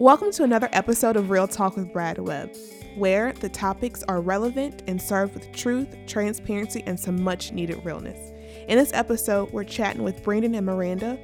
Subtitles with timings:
[0.00, 2.56] Welcome to another episode of Real Talk with Brad Webb,
[2.96, 8.32] where the topics are relevant and served with truth, transparency, and some much needed realness.
[8.66, 11.16] In this episode, we're chatting with Brandon and Miranda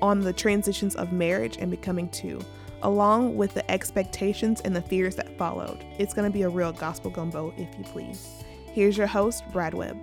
[0.00, 2.40] on the transitions of marriage and becoming two,
[2.80, 5.84] along with the expectations and the fears that followed.
[5.98, 8.42] It's going to be a real gospel gumbo, if you please.
[8.72, 10.02] Here's your host, Brad Webb.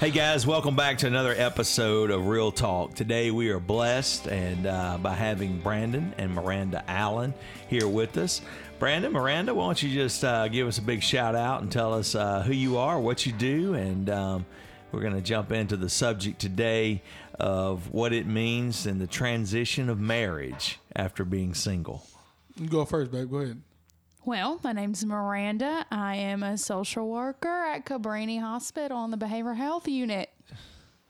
[0.00, 2.94] Hey guys, welcome back to another episode of Real Talk.
[2.94, 7.34] Today we are blessed and uh, by having Brandon and Miranda Allen
[7.68, 8.40] here with us.
[8.78, 11.92] Brandon, Miranda, why don't you just uh, give us a big shout out and tell
[11.92, 14.46] us uh, who you are, what you do, and um,
[14.90, 17.02] we're going to jump into the subject today
[17.38, 22.06] of what it means and the transition of marriage after being single.
[22.56, 23.30] You go first, babe.
[23.30, 23.60] Go ahead.
[24.24, 25.86] Well, my name's Miranda.
[25.90, 30.28] I am a social worker at Cabrini Hospital on the Behavioral Health Unit.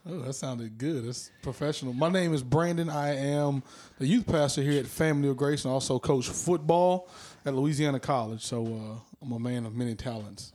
[0.08, 1.06] Oh, that sounded good.
[1.06, 1.92] That's professional.
[1.92, 2.88] My name is Brandon.
[2.88, 3.64] I am
[3.98, 7.08] the youth pastor here at Family of Grace and also coach football
[7.44, 8.42] at Louisiana College.
[8.42, 10.52] So uh, I'm a man of many talents.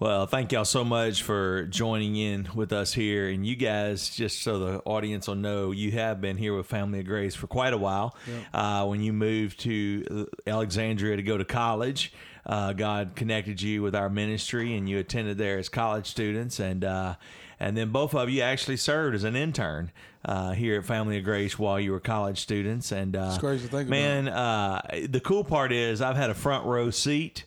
[0.00, 3.28] Well, thank y'all so much for joining in with us here.
[3.28, 6.98] And you guys, just so the audience will know, you have been here with Family
[6.98, 8.16] of Grace for quite a while.
[8.26, 8.44] Yep.
[8.52, 12.12] Uh, when you moved to Alexandria to go to college,
[12.44, 16.58] uh, God connected you with our ministry, and you attended there as college students.
[16.58, 17.14] And uh,
[17.60, 19.92] and then both of you actually served as an intern
[20.24, 22.90] uh, here at Family of Grace while you were college students.
[22.90, 26.34] And uh, it's crazy to think man, uh, the cool part is I've had a
[26.34, 27.44] front row seat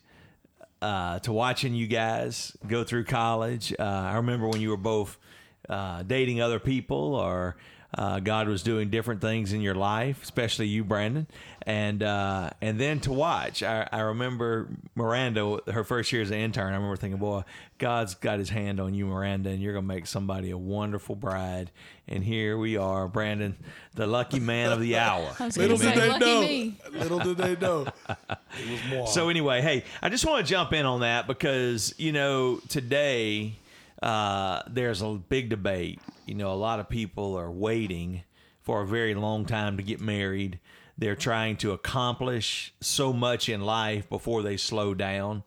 [0.81, 3.73] uh, to watching you guys go through college.
[3.77, 5.17] Uh, I remember when you were both
[5.69, 7.57] uh, dating other people or
[7.97, 11.25] uh, God was doing different things in your life, especially you, Brandon,
[11.63, 13.63] and uh, and then to watch.
[13.63, 16.73] I, I, remember Miranda, her first year as an intern.
[16.73, 17.43] I remember thinking, "Boy,
[17.79, 21.71] God's got His hand on you, Miranda, and you're gonna make somebody a wonderful bride."
[22.07, 23.57] And here we are, Brandon,
[23.95, 25.35] the lucky man of the hour.
[25.39, 26.41] Little did they know.
[26.41, 26.77] Me.
[26.91, 27.87] Little did they know.
[28.07, 29.07] It was more.
[29.07, 33.55] So anyway, hey, I just want to jump in on that because you know today
[34.01, 35.99] uh, there's a big debate.
[36.25, 38.23] You know, a lot of people are waiting
[38.61, 40.59] for a very long time to get married.
[40.97, 45.43] They're trying to accomplish so much in life before they slow down.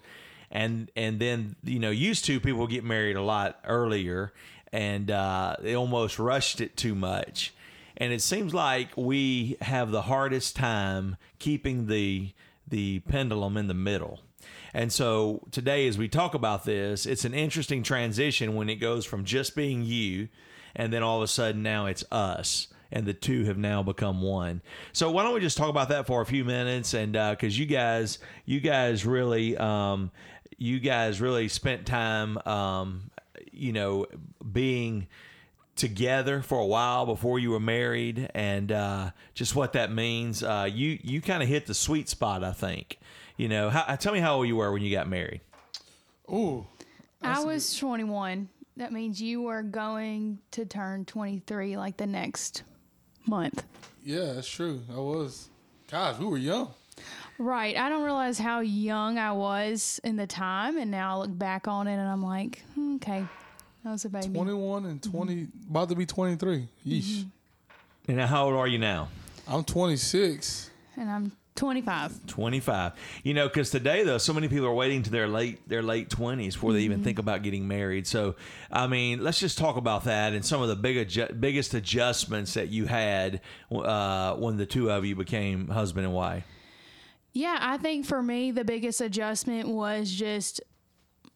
[0.50, 4.32] And and then you know, used to people get married a lot earlier,
[4.72, 7.54] and uh, they almost rushed it too much.
[7.96, 12.32] And it seems like we have the hardest time keeping the
[12.66, 14.20] the pendulum in the middle.
[14.72, 19.04] And so today, as we talk about this, it's an interesting transition when it goes
[19.04, 20.28] from just being you,
[20.76, 24.20] and then all of a sudden now it's us and the two have now become
[24.20, 24.62] one.
[24.92, 26.94] So why don't we just talk about that for a few minutes?
[26.94, 30.10] And because uh, you guys, you guys really, um,
[30.58, 33.10] you guys really spent time, um,
[33.52, 34.06] you know,
[34.52, 35.06] being
[35.76, 40.42] together for a while before you were married, and uh, just what that means.
[40.42, 42.98] Uh, you you kind of hit the sweet spot, I think.
[43.40, 45.40] You know, how, tell me how old you were when you got married.
[46.28, 46.66] Oh,
[47.22, 48.50] I was 21.
[48.76, 52.64] That means you were going to turn 23 like the next
[53.26, 53.64] month.
[54.04, 54.82] Yeah, that's true.
[54.94, 55.48] I was.
[55.90, 56.74] Gosh, we were young.
[57.38, 57.78] Right.
[57.78, 61.66] I don't realize how young I was in the time, and now I look back
[61.66, 63.24] on it and I'm like, hmm, okay,
[63.86, 64.34] I was a baby.
[64.34, 65.70] 21 and 20, mm-hmm.
[65.70, 66.68] about to be 23.
[66.86, 67.02] Yeesh.
[67.02, 68.10] Mm-hmm.
[68.10, 69.08] And how old are you now?
[69.48, 70.68] I'm 26.
[70.98, 72.26] And I'm 25.
[72.26, 72.92] 25.
[73.22, 76.08] You know, because today though, so many people are waiting to their late their late
[76.08, 77.04] 20s before they even mm-hmm.
[77.04, 78.06] think about getting married.
[78.06, 78.36] So,
[78.70, 82.54] I mean, let's just talk about that and some of the big adju- biggest adjustments
[82.54, 83.40] that you had
[83.70, 86.44] uh, when the two of you became husband and wife.
[87.32, 90.60] Yeah, I think for me the biggest adjustment was just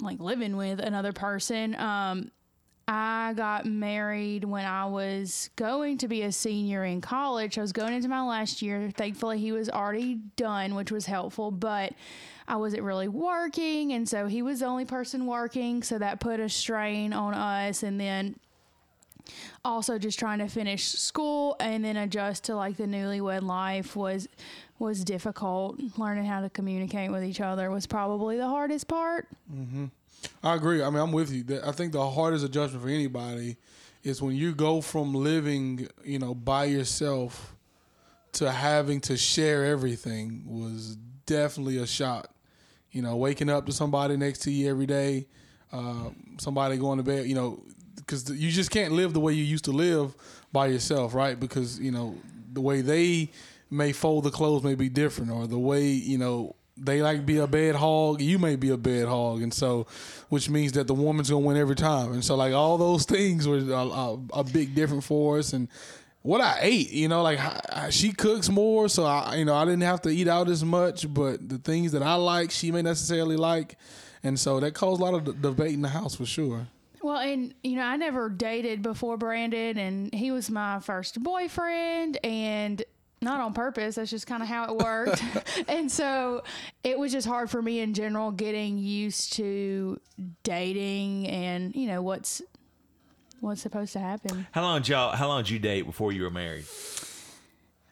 [0.00, 1.74] like living with another person.
[1.76, 2.30] Um,
[2.86, 7.56] I got married when I was going to be a senior in college.
[7.56, 8.90] I was going into my last year.
[8.94, 11.94] Thankfully, he was already done, which was helpful, but
[12.46, 13.92] I wasn't really working.
[13.94, 15.82] And so he was the only person working.
[15.82, 17.82] So that put a strain on us.
[17.82, 18.36] And then
[19.64, 24.28] also just trying to finish school and then adjust to like the newlywed life was
[24.78, 29.86] was difficult learning how to communicate with each other was probably the hardest part mm-hmm.
[30.42, 30.82] I agree.
[30.82, 31.60] I mean, I'm with you.
[31.64, 33.56] I think the hardest adjustment for anybody
[34.02, 37.54] is when you go from living, you know, by yourself
[38.32, 42.28] to having to share everything was definitely a shock.
[42.92, 45.26] You know, waking up to somebody next to you every day,
[45.72, 47.62] uh, somebody going to bed, you know,
[47.96, 50.14] because you just can't live the way you used to live
[50.52, 51.38] by yourself, right?
[51.38, 52.16] Because, you know,
[52.52, 53.30] the way they
[53.70, 57.38] may fold the clothes may be different or the way, you know, they like be
[57.38, 58.20] a bed hog.
[58.20, 59.86] You may be a bed hog, and so
[60.28, 62.12] which means that the woman's gonna win every time.
[62.12, 65.52] And so like all those things were a, a, a big different for us.
[65.52, 65.68] And
[66.22, 69.64] what I ate, you know, like I, she cooks more, so I you know I
[69.64, 71.12] didn't have to eat out as much.
[71.12, 73.76] But the things that I like, she may necessarily like,
[74.22, 76.66] and so that caused a lot of d- debate in the house for sure.
[77.02, 82.18] Well, and you know, I never dated before Brandon, and he was my first boyfriend,
[82.24, 82.82] and
[83.22, 83.94] not on purpose.
[83.94, 85.22] That's just kind of how it worked.
[85.68, 86.42] and so
[86.82, 89.98] it was just hard for me in general getting used to
[90.42, 92.42] dating and you know what's
[93.40, 94.46] what's supposed to happen.
[94.52, 95.16] How long did y'all?
[95.16, 96.64] How long did you date before you were married?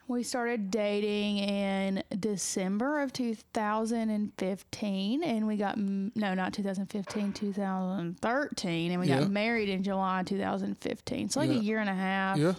[0.05, 8.99] We started dating in December of 2015, and we got no, not 2015, 2013, and
[9.01, 9.19] we Yeah.
[9.21, 11.29] got married in July 2015.
[11.29, 11.55] So like Yeah.
[11.55, 12.53] a year and a half, Yeah.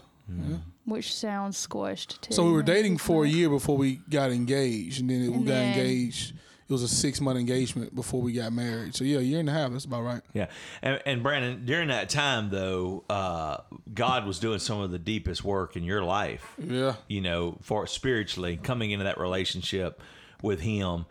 [0.85, 2.33] Which sounds squished too.
[2.35, 5.47] So we were dating for a year before we got engaged, and then we And
[5.47, 6.35] got then- engaged.
[6.67, 8.95] It was a six month engagement before we got married.
[8.95, 9.71] So yeah, a year and a half.
[9.73, 10.23] That's about right.
[10.33, 10.47] Yeah,
[10.81, 13.59] and, and Brandon, during that time though, uh,
[13.93, 16.43] God was doing some of the deepest work in your life.
[16.59, 16.95] Yeah.
[17.07, 20.01] you know, for spiritually coming into that relationship
[20.43, 21.05] with Him.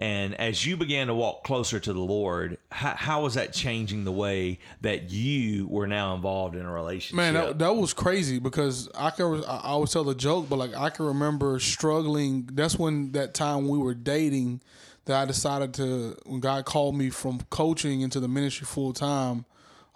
[0.00, 4.04] And as you began to walk closer to the Lord, how, how was that changing
[4.04, 7.16] the way that you were now involved in a relationship?
[7.16, 10.74] Man, that, that was crazy because I can I always tell the joke, but like
[10.74, 12.48] I can remember struggling.
[12.50, 14.62] That's when that time we were dating
[15.04, 19.44] that I decided to when God called me from coaching into the ministry full time.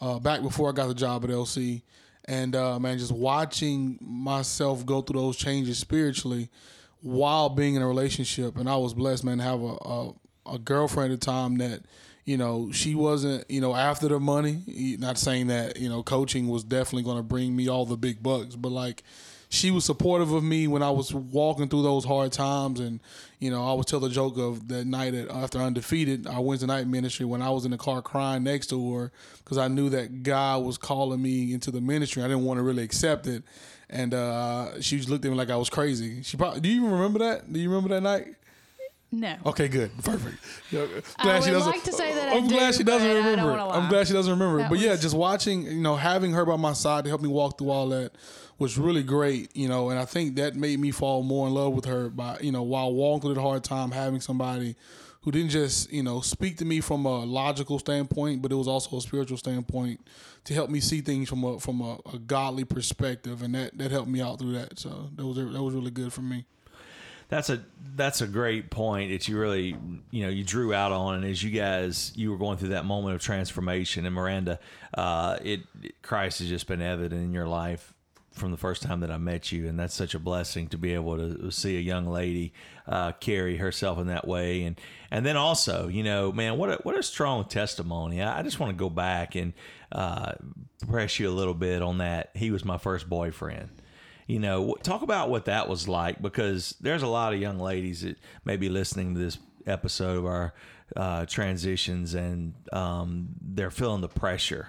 [0.01, 1.81] Uh, back before I got the job at LC,
[2.27, 6.51] and uh, man, just watching myself go through those changes spiritually
[7.05, 10.13] while being in a relationship, and I was blessed, man, to have a a,
[10.55, 11.83] a girlfriend at the time that
[12.25, 14.63] you know she wasn't you know after the money.
[14.99, 18.23] Not saying that you know coaching was definitely going to bring me all the big
[18.23, 19.03] bucks, but like
[19.55, 23.01] she was supportive of me when I was walking through those hard times, and
[23.39, 26.67] you know I always tell the joke of that night at, after undefeated our Wednesday
[26.67, 29.89] night ministry when I was in the car crying next to her because I knew
[29.91, 32.23] that God was calling me into the ministry.
[32.23, 33.45] I didn't want to really accept it,
[33.89, 36.23] and uh, she looked at me like I was crazy.
[36.23, 37.53] She probably do you even remember that?
[37.53, 38.35] Do you remember that night?
[39.21, 39.37] No.
[39.47, 40.37] Okay, good, perfect.
[40.71, 40.87] Yeah,
[41.19, 43.53] I would like to say that I I'm glad do, she doesn't I remember.
[43.53, 44.59] I'm glad she doesn't remember.
[44.59, 47.29] That But yeah, just watching, you know, having her by my side to help me
[47.29, 48.13] walk through all that
[48.59, 49.57] was really great.
[49.57, 52.39] You know, and I think that made me fall more in love with her by,
[52.41, 54.75] you know, while walking through the hard time, having somebody
[55.23, 58.69] who didn't just, you know, speak to me from a logical standpoint, but it was
[58.69, 60.01] also a spiritual standpoint
[60.45, 63.91] to help me see things from a from a, a godly perspective, and that that
[63.91, 64.79] helped me out through that.
[64.79, 66.45] So that was that was really good for me.
[67.29, 67.65] That's a
[67.97, 69.77] that's a great point that you really
[70.11, 72.85] you know you drew out on, and as you guys you were going through that
[72.85, 74.59] moment of transformation, and Miranda,
[74.95, 75.61] uh, it
[76.03, 77.95] Christ has just been evident in your life
[78.33, 80.93] from the first time that I met you, and that's such a blessing to be
[80.95, 82.53] able to see a young lady
[82.87, 84.79] uh, carry herself in that way, and
[85.11, 88.21] and then also you know man what a, what a strong testimony.
[88.21, 89.53] I, I just want to go back and
[89.93, 90.33] uh,
[90.89, 92.31] press you a little bit on that.
[92.35, 93.71] He was my first boyfriend
[94.27, 98.03] you know talk about what that was like because there's a lot of young ladies
[98.03, 100.55] that may be listening to this episode of our
[100.97, 104.69] uh, transitions and um, they're feeling the pressure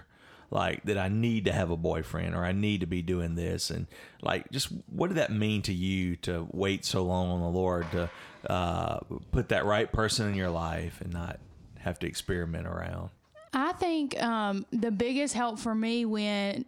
[0.51, 3.69] like that i need to have a boyfriend or i need to be doing this.
[3.69, 3.87] And
[4.21, 7.89] like just what did that mean to you to wait so long on the lord
[7.91, 8.09] to
[8.49, 8.99] uh,
[9.31, 11.39] put that right person in your life and not
[11.79, 13.09] have to experiment around?
[13.53, 16.65] I think um, the biggest help for me when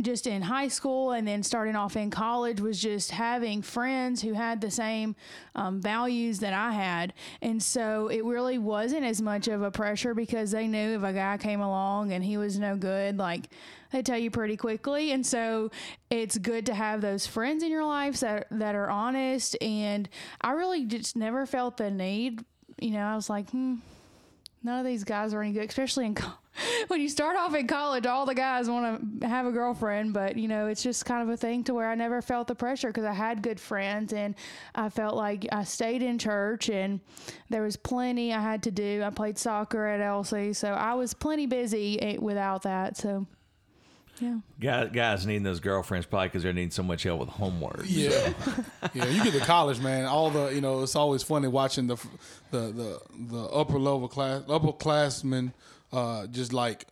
[0.00, 4.32] just in high school and then starting off in college was just having friends who
[4.32, 5.14] had the same
[5.54, 7.12] um, values that I had.
[7.42, 11.12] And so it really wasn't as much of a pressure because they knew if a
[11.12, 13.48] guy came along and he was no good, like
[13.92, 15.12] they tell you pretty quickly.
[15.12, 15.70] And so
[16.08, 19.56] it's good to have those friends in your life that, that are honest.
[19.60, 20.08] And
[20.40, 22.44] I really just never felt the need.
[22.80, 23.76] You know, I was like, hmm,
[24.62, 26.32] none of these guys are any good, especially in co-
[26.88, 28.06] when you start off in college.
[28.06, 31.28] All the guys want to have a girlfriend, but you know, it's just kind of
[31.28, 34.34] a thing to where I never felt the pressure because I had good friends and
[34.74, 37.00] I felt like I stayed in church and
[37.48, 39.02] there was plenty I had to do.
[39.04, 42.96] I played soccer at LC, so I was plenty busy eh, without that.
[42.96, 43.26] So,
[44.20, 44.38] yeah.
[44.58, 48.32] guys, guys needing those girlfriends probably because they're needing so much help with homework Yeah,
[48.94, 49.06] yeah.
[49.06, 50.04] You get to college, man.
[50.04, 51.96] All the you know, it's always funny watching the
[52.50, 55.52] the the, the upper level class upperclassmen
[55.92, 56.86] uh, just like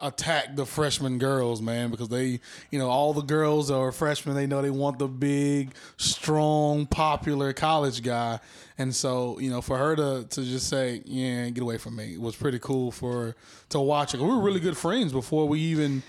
[0.00, 2.40] attack the freshman girls, man, because they
[2.70, 4.34] you know all the girls are freshmen.
[4.34, 8.40] They know they want the big, strong, popular college guy,
[8.78, 12.18] and so you know for her to to just say, yeah, get away from me,
[12.18, 13.34] was pretty cool for
[13.70, 14.14] to watch.
[14.14, 16.02] We were really good friends before we even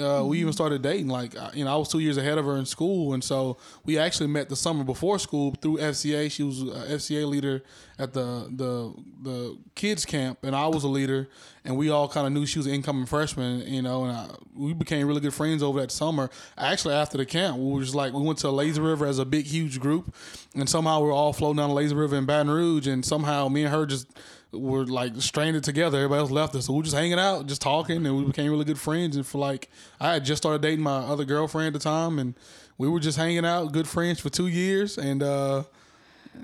[0.00, 1.08] uh, we even started dating.
[1.08, 3.56] Like uh, you know, I was two years ahead of her in school, and so
[3.84, 6.30] we actually met the summer before school through FCA.
[6.30, 7.62] She was a FCA leader
[7.98, 11.28] at the the the kids camp, and I was a leader,
[11.64, 13.60] and we all kind of knew she was an incoming freshman.
[13.66, 16.30] You know, and I, we became really good friends over that summer.
[16.56, 19.24] Actually, after the camp, we were just like we went to Lazy River as a
[19.24, 20.14] big huge group,
[20.54, 23.48] and somehow we were all floating down the Lazy River in Baton Rouge, and somehow
[23.48, 24.06] me and her just
[24.52, 25.98] were like stranded together.
[25.98, 28.50] Everybody else left us, so we were just hanging out, just talking, and we became
[28.50, 29.16] really good friends.
[29.16, 29.68] And for like,
[30.00, 32.34] I had just started dating my other girlfriend at the time, and
[32.78, 35.64] we were just hanging out, good friends for two years, and uh,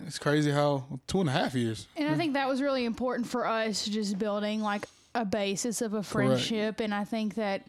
[0.07, 1.87] it's crazy how two and a half years.
[1.97, 5.95] And I think that was really important for us, just building like a basis of
[5.95, 6.81] a friendship.
[6.81, 7.63] And I think that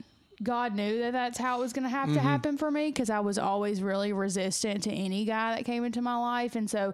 [0.44, 3.10] God knew that that's how it was going to have to happen for me because
[3.10, 6.56] I was always really resistant to any guy that came into my life.
[6.56, 6.94] And so,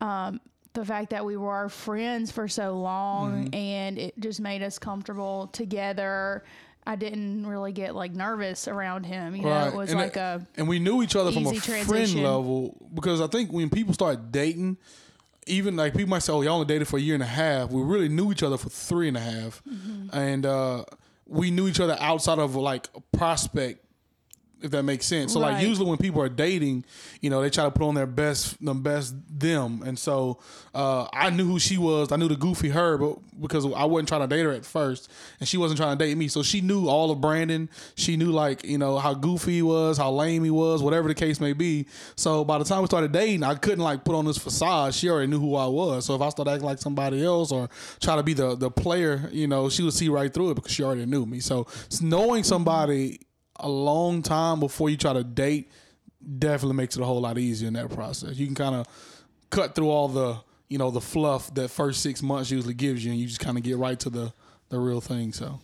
[0.00, 0.40] um,
[0.74, 5.48] the fact that we were friends for so long and it just made us comfortable
[5.48, 6.44] together.
[6.86, 9.36] I didn't really get like nervous around him.
[9.36, 11.84] You know, it was and like a and we knew each other from a easy
[11.84, 14.78] friend level because I think when people start dating,
[15.46, 17.70] even like people might say, "Oh, y'all only dated for a year and a half."
[17.70, 19.62] We really knew each other for three and a half.
[19.68, 20.16] Mm-hmm.
[20.16, 20.84] and uh,
[21.26, 23.81] we knew each other outside of like prospect.
[24.62, 25.32] If that makes sense.
[25.32, 26.84] So like usually when people are dating,
[27.20, 29.82] you know, they try to put on their best the best them.
[29.84, 30.38] And so
[30.74, 32.12] uh, I knew who she was.
[32.12, 35.10] I knew the goofy her, but because I wasn't trying to date her at first
[35.40, 36.28] and she wasn't trying to date me.
[36.28, 37.68] So she knew all of Brandon.
[37.96, 41.14] She knew like, you know, how goofy he was, how lame he was, whatever the
[41.14, 41.86] case may be.
[42.16, 44.94] So by the time we started dating, I couldn't like put on this facade.
[44.94, 46.06] She already knew who I was.
[46.06, 47.68] So if I started acting like somebody else or
[48.00, 50.72] try to be the the player, you know, she would see right through it because
[50.72, 51.40] she already knew me.
[51.40, 51.66] So
[52.00, 53.20] knowing somebody
[53.56, 55.70] a long time before you try to date
[56.38, 58.36] definitely makes it a whole lot easier in that process.
[58.36, 58.86] You can kind of
[59.50, 63.10] cut through all the you know the fluff that first six months usually gives you,
[63.10, 64.32] and you just kind of get right to the
[64.70, 65.32] the real thing.
[65.32, 65.60] So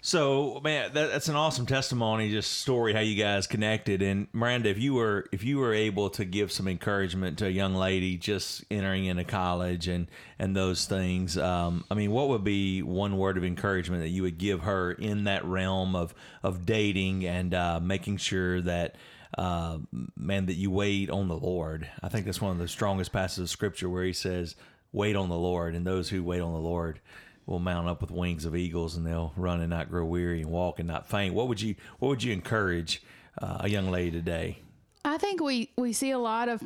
[0.00, 4.02] So, man, that, that's an awesome testimony, just story how you guys connected.
[4.02, 7.50] And Miranda, if you were if you were able to give some encouragement to a
[7.50, 12.44] young lady just entering into college and and those things, um, I mean, what would
[12.44, 16.66] be one word of encouragement that you would give her in that realm of of
[16.66, 18.96] dating and uh, making sure that
[19.36, 19.78] uh,
[20.16, 21.88] man that you wait on the Lord?
[22.02, 24.54] I think that's one of the strongest passages of Scripture where He says,
[24.92, 27.00] "Wait on the Lord," and those who wait on the Lord
[27.48, 30.50] will mount up with wings of eagles and they'll run and not grow weary and
[30.50, 31.34] walk and not faint.
[31.34, 33.02] What would you what would you encourage
[33.40, 34.58] uh, a young lady today?
[35.04, 36.62] I think we we see a lot of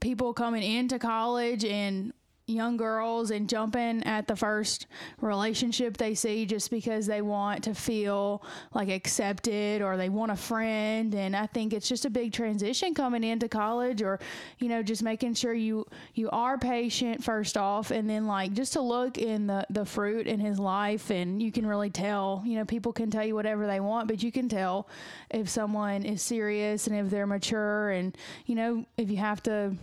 [0.00, 2.12] people coming into college and
[2.50, 4.86] young girls and jumping at the first
[5.20, 8.42] relationship they see just because they want to feel
[8.74, 11.14] like accepted or they want a friend.
[11.14, 14.18] And I think it's just a big transition coming into college or
[14.58, 18.72] you know just making sure you you are patient first off and then like just
[18.74, 22.56] to look in the the fruit in his life and you can really tell you
[22.56, 24.88] know people can tell you whatever they want but you can tell
[25.30, 28.16] if someone is serious and if they're mature and
[28.46, 29.74] you know if you have to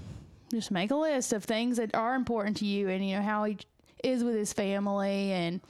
[0.52, 3.44] just make a list of things that are important to you and you know how
[3.44, 3.58] he
[4.04, 5.62] is with his family and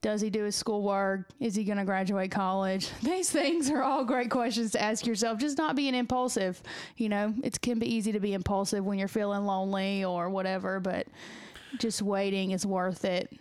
[0.00, 1.28] does he do his schoolwork?
[1.40, 2.88] Is he going to graduate college?
[3.02, 5.40] These things are all great questions to ask yourself.
[5.40, 6.62] Just not being impulsive
[6.96, 7.34] you know?
[7.42, 11.06] It can be easy to be impulsive when you're feeling lonely or whatever but
[11.78, 13.32] just waiting is worth it.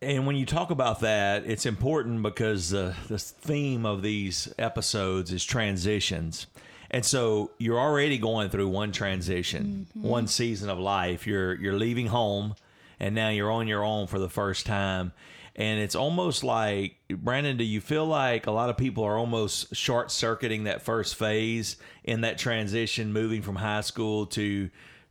[0.00, 5.32] And when you talk about that, it's important because uh, the theme of these episodes
[5.32, 6.48] is transitions.
[6.92, 11.26] And so you're already going through one transition, one season of life.
[11.26, 12.54] You're you're leaving home
[13.00, 15.12] and now you're on your own for the first time.
[15.56, 19.74] And it's almost like Brandon, do you feel like a lot of people are almost
[19.74, 24.70] short circuiting that first phase in that transition, moving from high school to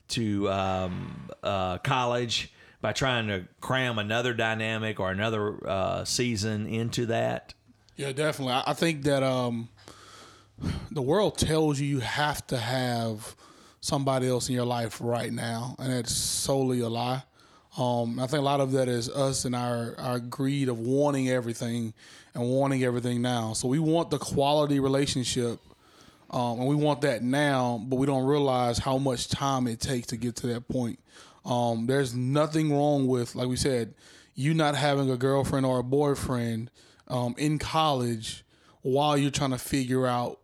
[0.10, 7.08] to um, uh, college by trying to cram another dynamic or another uh, season into
[7.08, 7.54] that?
[8.02, 8.54] yeah, definitely.
[8.54, 9.70] I, I think that um,
[10.92, 13.36] the world tells you you have to have
[13.80, 17.24] somebody else in your life right now, and it's solely a lie.
[17.78, 21.30] Um, I think a lot of that is us and our, our greed of wanting
[21.30, 21.94] everything
[22.34, 23.54] and wanting everything now.
[23.54, 25.60] So we want the quality relationship,
[26.30, 30.08] um, and we want that now, but we don't realize how much time it takes
[30.08, 31.00] to get to that point.
[31.46, 33.94] Um, there's nothing wrong with, like we said,
[34.36, 36.70] you not having a girlfriend or a boyfriend
[37.08, 38.44] um, in college
[38.82, 40.41] while you're trying to figure out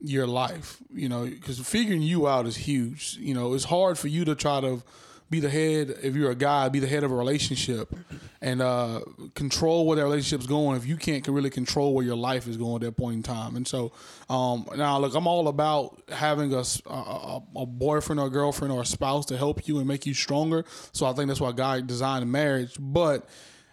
[0.00, 3.16] your life, you know, because figuring you out is huge.
[3.20, 4.82] You know, it's hard for you to try to
[5.30, 7.94] be the head if you're a guy, be the head of a relationship,
[8.40, 9.00] and uh,
[9.34, 10.76] control where that relationship's going.
[10.76, 13.54] If you can't really control where your life is going at that point in time,
[13.54, 13.92] and so
[14.28, 18.86] um, now look, I'm all about having a, a, a boyfriend or girlfriend or a
[18.86, 20.64] spouse to help you and make you stronger.
[20.92, 23.28] So I think that's why God designed marriage, but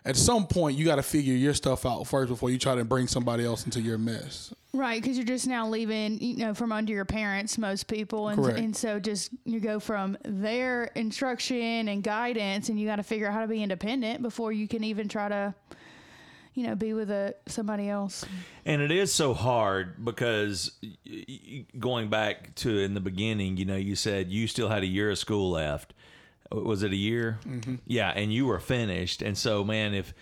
[0.07, 2.85] at some point you got to figure your stuff out first before you try to
[2.85, 4.53] bring somebody else into your mess.
[4.73, 8.41] Right, because you're just now leaving, you know, from under your parents, most people, and
[8.41, 8.59] Correct.
[8.59, 13.27] and so just you go from their instruction and guidance, and you got to figure
[13.27, 15.53] out how to be independent before you can even try to,
[16.53, 18.23] you know, be with a somebody else.
[18.65, 23.65] And it is so hard because y- y- going back to in the beginning, you
[23.65, 25.93] know, you said you still had a year of school left.
[26.51, 27.39] Was it a year?
[27.47, 27.75] Mm-hmm.
[27.85, 29.21] Yeah, and you were finished.
[29.21, 30.13] And so, man, if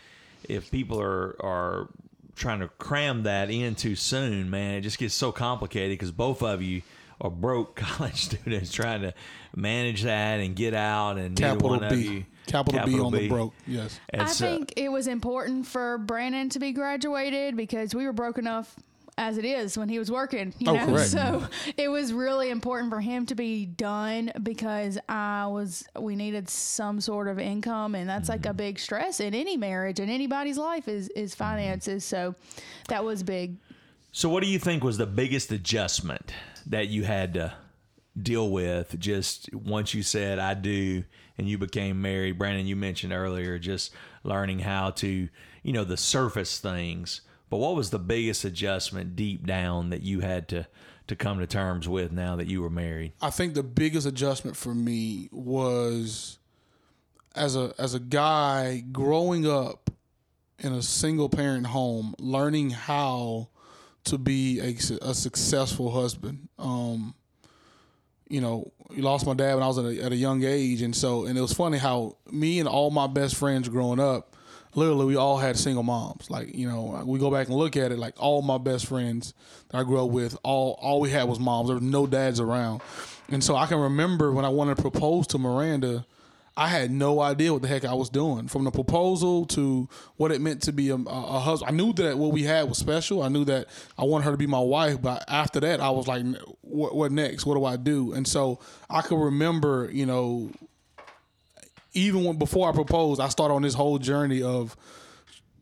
[0.47, 1.89] if people are are
[2.35, 6.43] trying to cram that in too soon, man, it just gets so complicated because both
[6.43, 6.81] of you
[7.21, 9.13] are broke college students trying to
[9.55, 11.97] manage that and get out and Capital one of B.
[12.01, 13.53] you Capital, B on the broke.
[13.65, 13.99] Yes.
[14.09, 18.13] And I so- think it was important for Brandon to be graduated because we were
[18.13, 18.75] broke enough
[19.17, 20.53] as it is when he was working.
[20.59, 20.85] You Oh, know?
[20.85, 21.09] correct.
[21.09, 26.49] So it was really important for him to be done because I was we needed
[26.49, 28.57] some sort of income and that's like a mm-hmm.
[28.57, 31.43] big stress in any marriage and anybody's life is is mm-hmm.
[31.43, 32.03] finances.
[32.03, 32.35] So
[32.89, 33.57] that was big.
[34.11, 36.33] So, what do you think was the biggest adjustment
[36.67, 37.53] that you had to
[38.21, 41.03] deal with just once you said "I do"
[41.37, 42.37] and you became married?
[42.37, 43.93] Brandon, you mentioned earlier just
[44.23, 45.27] learning how to,
[45.63, 47.21] you know, the surface things.
[47.55, 50.67] But what was the biggest adjustment deep down that you had to
[51.07, 53.13] to come to terms with now that you were married?
[53.21, 56.37] I think the biggest adjustment for me was
[57.33, 59.89] as a as a guy growing up
[60.59, 63.47] in a single parent home, learning how
[64.03, 66.49] to be a, a successful husband.
[66.59, 67.15] Um,
[68.27, 70.81] you know, you lost my dad when I was at a, at a young age,
[70.81, 74.34] and so and it was funny how me and all my best friends growing up,
[74.75, 76.29] literally we all had single moms.
[76.29, 79.33] Like you know, we go back and look at it, like all my best friends
[79.69, 81.69] that I grew up with, all all we had was moms.
[81.69, 82.81] There was no dads around,
[83.29, 86.05] and so I can remember when I wanted to propose to Miranda.
[86.57, 88.47] I had no idea what the heck I was doing.
[88.47, 92.17] From the proposal to what it meant to be a, a, husband, I knew that
[92.17, 93.21] what we had was special.
[93.21, 93.67] I knew that
[93.97, 95.01] I wanted her to be my wife.
[95.01, 96.23] But after that, I was like,
[96.61, 97.45] "What, what next?
[97.45, 100.49] What do I do?" And so I could remember, you know,
[101.95, 104.75] even when before I proposed, I started on this whole journey of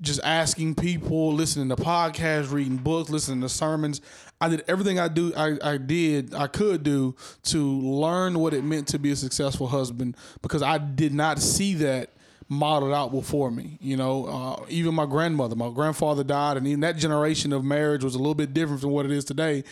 [0.01, 4.01] just asking people, listening to podcasts, reading books, listening to sermons.
[4.41, 8.63] I did everything I do I, I did I could do to learn what it
[8.65, 12.09] meant to be a successful husband because I did not see that
[12.50, 13.77] modeled out before me.
[13.79, 18.03] You know, uh, even my grandmother, my grandfather died, and even that generation of marriage
[18.03, 19.63] was a little bit different from what it is today.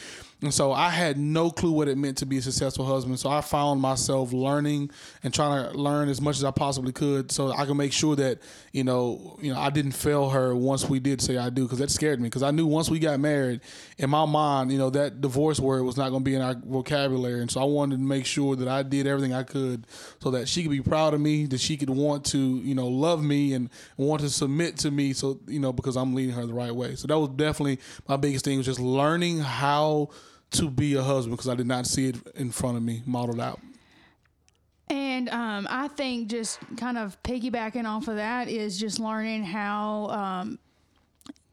[0.44, 3.20] And so I had no clue what it meant to be a successful husband.
[3.20, 4.90] So I found myself learning
[5.24, 8.16] and trying to learn as much as I possibly could, so I can make sure
[8.16, 8.40] that
[8.72, 11.80] you know, you know, I didn't fail her once we did say I do, because
[11.80, 12.28] that scared me.
[12.28, 13.62] Because I knew once we got married,
[13.98, 16.56] in my mind, you know, that divorce word was not going to be in our
[16.56, 19.86] vocabulary, and so I wanted to make sure that I did everything I could
[20.22, 22.88] so that she could be proud of me, that she could want to, you know,
[22.88, 25.14] love me and want to submit to me.
[25.14, 26.96] So you know, because I'm leading her the right way.
[26.96, 30.10] So that was definitely my biggest thing was just learning how
[30.52, 33.40] to be a husband because I did not see it in front of me modeled
[33.40, 33.60] out.
[34.90, 40.08] And um, I think just kind of piggybacking off of that is just learning how
[40.08, 40.60] um,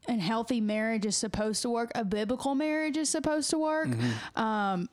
[0.09, 3.89] a healthy marriage is supposed to work, a biblical marriage is supposed to work.
[4.35, 4.89] Um,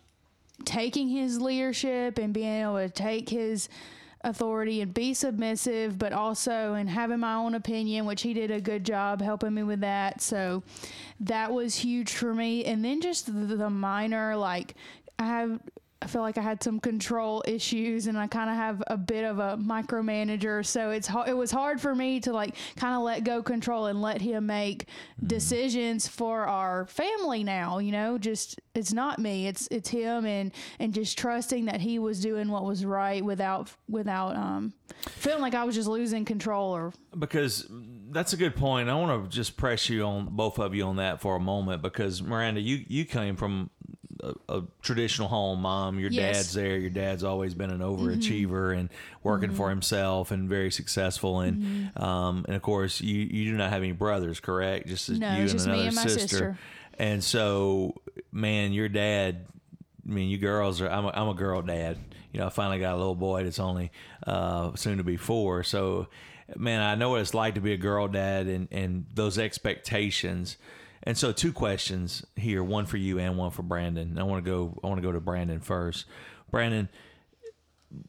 [0.63, 3.67] taking his leadership and being able to take his
[4.25, 8.59] authority and be submissive, but also and having my own opinion, which he did a
[8.59, 10.21] good job helping me with that.
[10.21, 10.63] So
[11.21, 12.65] that was huge for me.
[12.65, 14.75] And then just the, the minor, like
[15.17, 15.59] I have.
[16.01, 19.23] I feel like I had some control issues, and I kind of have a bit
[19.23, 20.65] of a micromanager.
[20.65, 24.01] So it's it was hard for me to like kind of let go control and
[24.01, 24.87] let him make
[25.25, 27.43] decisions for our family.
[27.43, 31.81] Now, you know, just it's not me, it's it's him, and and just trusting that
[31.81, 34.73] he was doing what was right without without um
[35.07, 37.67] feeling like I was just losing control or because
[38.11, 38.89] that's a good point.
[38.89, 41.81] I want to just press you on both of you on that for a moment
[41.81, 43.69] because Miranda, you you came from
[44.49, 45.99] a, a traditional home, mom.
[45.99, 46.37] Your Yes.
[46.37, 46.77] dad's there.
[46.77, 48.89] Your dad's always been an overachiever and
[49.23, 51.39] working for himself and very successful.
[51.41, 54.87] And um, and of course, you you do not have any brothers, correct?
[54.87, 56.19] Just No, you and just me another and my sister.
[56.27, 56.57] sister.
[56.97, 57.95] And so,
[58.31, 59.47] man, your dad.
[60.07, 60.89] I mean, you girls are.
[60.89, 61.97] I'm a, I'm a girl dad.
[62.31, 63.91] You know, I finally got a little boy that's only
[64.27, 65.63] uh, soon to be four.
[65.63, 66.07] So,
[66.55, 70.57] man, I know what it's like to be a girl dad and and those expectations.
[71.03, 74.17] And so, two questions here: one for you and one for Brandon.
[74.17, 74.79] I want to go.
[74.83, 76.05] I want to go to Brandon first.
[76.51, 76.89] Brandon,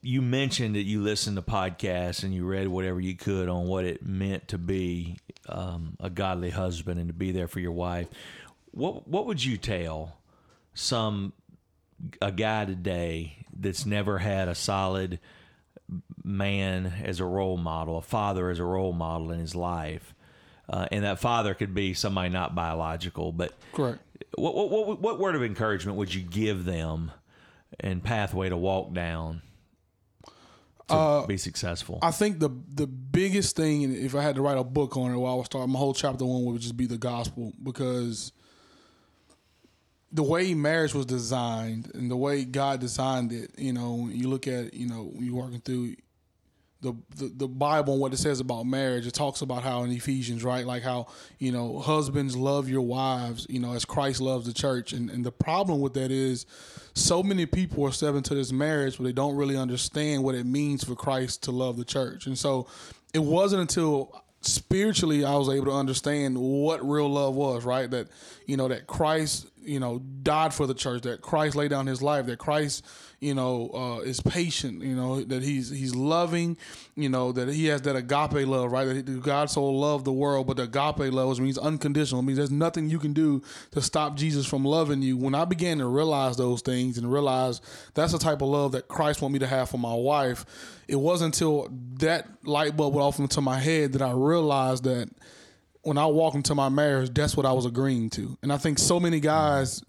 [0.02, 3.84] you mentioned that you listened to podcasts and you read whatever you could on what
[3.84, 5.18] it meant to be
[5.48, 8.08] um, a godly husband and to be there for your wife.
[8.70, 10.18] What what would you tell
[10.74, 11.32] some
[12.20, 15.18] a guy today that's never had a solid
[16.22, 20.14] man as a role model, a father as a role model in his life.
[20.68, 24.00] Uh, and that father could be somebody not biological, but Correct.
[24.34, 27.12] what, what, what, what word of encouragement would you give them
[27.78, 29.42] and pathway to walk down
[30.88, 31.98] to be successful?
[32.02, 35.12] I think the the biggest thing, and if I had to write a book on
[35.12, 38.32] it, well, I would start my whole chapter one would just be the gospel because
[40.12, 44.28] the way marriage was designed and the way God designed it, you know, when you
[44.28, 45.96] look at, you know, you working through
[46.80, 49.90] the, the the Bible and what it says about marriage, it talks about how in
[49.90, 50.66] Ephesians, right?
[50.66, 51.06] Like how,
[51.38, 54.92] you know, husbands love your wives, you know, as Christ loves the church.
[54.92, 56.46] And and the problem with that is
[56.94, 60.46] so many people are stepping to this marriage but they don't really understand what it
[60.46, 62.26] means for Christ to love the church.
[62.26, 62.66] And so
[63.12, 67.90] it wasn't until spiritually I was able to understand what real love was, right?
[67.90, 68.08] That,
[68.46, 72.02] you know, that Christ, you know, died for the church, that Christ laid down his
[72.02, 72.84] life, that Christ,
[73.20, 76.56] you know, uh, is patient, you know, that he's he's loving,
[76.94, 79.04] you know, that he has that agape love, right?
[79.04, 82.20] That God so loved the world, but the agape love means unconditional.
[82.20, 85.16] It means there's nothing you can do to stop Jesus from loving you.
[85.16, 87.60] When I began to realize those things and realize
[87.94, 90.44] that's the type of love that Christ want me to have for my wife,
[90.88, 95.08] it wasn't until that light bulb went off into my head that I realized that
[95.86, 98.36] when I walk into my marriage, that's what I was agreeing to.
[98.42, 99.84] And I think so many guys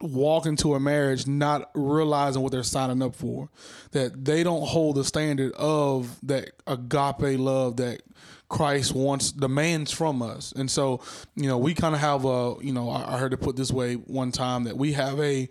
[0.00, 3.50] walk into a marriage not realizing what they're signing up for,
[3.90, 8.02] that they don't hold the standard of that agape love that
[8.48, 10.52] Christ wants demands from us.
[10.52, 11.02] And so,
[11.34, 13.72] you know, we kind of have a, you know, I I heard it put this
[13.72, 15.48] way one time that we have a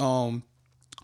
[0.00, 0.42] um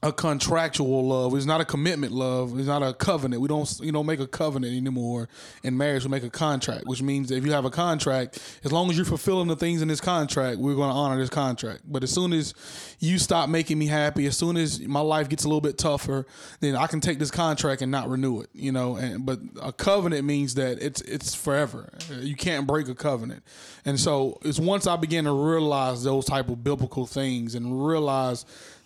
[0.05, 1.33] a contractual love.
[1.37, 2.59] It's not a commitment love.
[2.59, 3.41] It's not a covenant.
[3.41, 5.29] We don't you don't make a covenant anymore
[5.63, 6.03] in marriage.
[6.03, 9.07] We make a contract, which means if you have a contract, as long as you're
[9.07, 11.83] fulfilling the things in this contract, we're going to honor this contract.
[11.87, 12.53] But as soon as
[12.99, 16.27] you stop making me happy, as soon as my life gets a little bit tougher,
[16.59, 18.51] then I can take this contract and not renew it.
[18.53, 21.93] You know, and but a covenant means that it's it's forever.
[22.11, 23.45] You can't break a covenant.
[23.85, 28.45] And so it's once I began to realize those type of biblical things and realize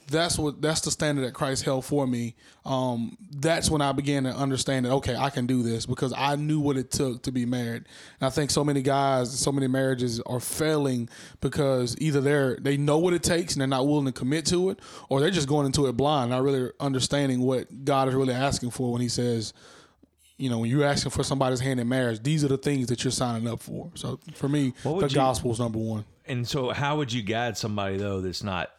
[0.08, 2.34] that's what that's the standard that Christ held for me.
[2.64, 6.36] Um, that's when I began to understand that okay, I can do this because I
[6.36, 7.84] knew what it took to be married.
[8.20, 11.08] And I think so many guys, so many marriages are failing
[11.40, 14.70] because either they're they know what it takes and they're not willing to commit to
[14.70, 18.34] it, or they're just going into it blind, not really understanding what God is really
[18.34, 19.52] asking for when He says.
[20.38, 23.02] You know, when you're asking for somebody's hand in marriage, these are the things that
[23.02, 23.90] you're signing up for.
[23.94, 26.04] So for me, the you- gospel is number one.
[26.26, 28.70] and so, how would you guide somebody though that's not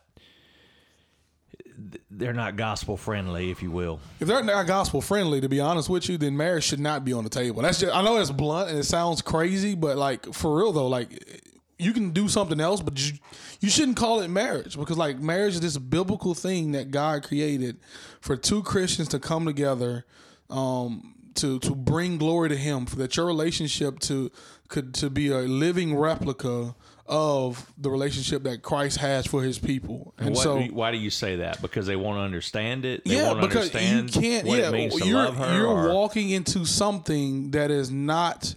[2.10, 4.00] they're not gospel friendly, if you will?
[4.20, 7.14] If they're not gospel friendly, to be honest with you, then marriage should not be
[7.14, 7.62] on the table.
[7.62, 10.88] That's just I know it's blunt and it sounds crazy, but like for real though,
[10.88, 11.44] like
[11.80, 13.18] you can do something else, but you,
[13.60, 17.78] you shouldn't call it marriage because like marriage is this biblical thing that God created
[18.20, 20.06] for two Christians to come together
[20.50, 24.32] um, to to bring glory to Him, for that your relationship to
[24.68, 26.76] could to be a living replica
[27.08, 30.14] of the relationship that Christ has for His people.
[30.18, 31.62] And What so why do you say that?
[31.62, 33.04] Because they won't understand it.
[33.06, 34.48] They yeah, want to because understand you can't.
[34.48, 35.58] what yeah, it means to you're love her.
[35.58, 38.56] you're or- walking into something that is not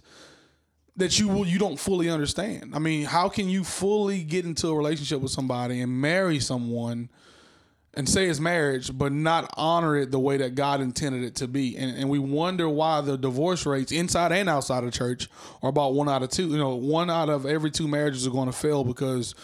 [0.97, 2.73] that you will you don't fully understand.
[2.75, 7.09] I mean, how can you fully get into a relationship with somebody and marry someone
[7.93, 11.47] and say it's marriage, but not honor it the way that God intended it to
[11.47, 11.75] be?
[11.77, 15.29] And, and we wonder why the divorce rates inside and outside of church
[15.61, 16.47] are about one out of two.
[16.47, 19.35] You know, one out of every two marriages are going to fail because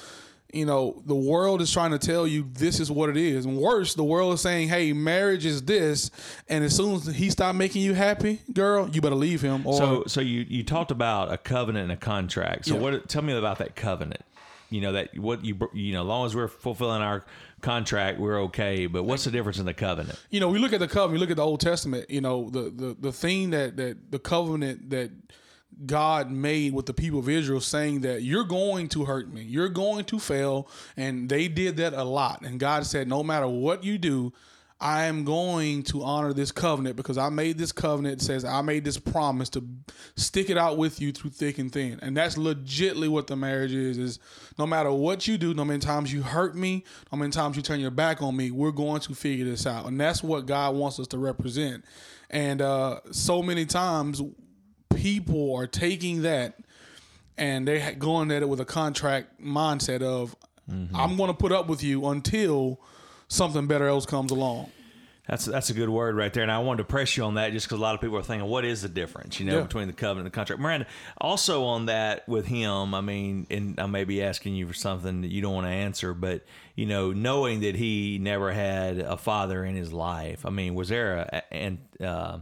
[0.53, 3.45] you know, the world is trying to tell you this is what it is.
[3.45, 6.09] And worse, the world is saying, hey, marriage is this.
[6.47, 9.67] And as soon as he stop making you happy, girl, you better leave him.
[9.67, 12.65] Or So, so you you talked about a covenant and a contract.
[12.65, 12.79] So, Yeah.
[12.79, 13.09] what?
[13.09, 14.21] Tell me about that covenant.
[14.69, 17.23] You know that what you you know, as long as we're fulfilling our
[17.61, 18.85] contract, we're okay.
[18.85, 20.19] But what's the difference in the covenant?
[20.29, 22.49] you know, we look at the covenant, we look at the Old Testament, you know,
[22.49, 25.11] the the, the thing that, that the covenant that
[25.85, 29.43] God made with the people of Israel saying that you're going to hurt me.
[29.43, 30.67] You're going to fail.
[30.95, 32.41] And they did that a lot.
[32.41, 34.33] And God said, no matter what you do,
[34.79, 38.21] I am going to honor this covenant because I made this covenant.
[38.21, 39.67] Says I made this promise to
[40.15, 41.99] stick it out with you through thick and thin.
[42.01, 44.19] And that's legitly what the marriage is, is
[44.59, 47.63] no matter what you do, no many times you hurt me, no many times you
[47.63, 49.87] turn your back on me, we're going to figure this out.
[49.87, 51.83] And that's what God wants us to represent.
[52.29, 54.21] And uh, so many times
[54.93, 56.59] people are taking that
[57.37, 60.35] and they're going at it with a contract mindset of
[60.93, 62.81] I'm going to put up with you until
[63.27, 64.71] something better else comes along.
[65.27, 67.51] That's that's a good word right there, and I wanted to press you on that
[67.51, 69.63] just because a lot of people are thinking, what is the difference, you know, Yeah.
[69.63, 70.61] between the covenant and the contract?
[70.61, 70.87] Miranda,
[71.19, 75.23] also on that with him, I mean, and I may be asking you for something
[75.23, 79.17] that you don't want to answer, but you know, knowing that he never had a
[79.17, 82.39] father in his life, I mean, was there a, and uh,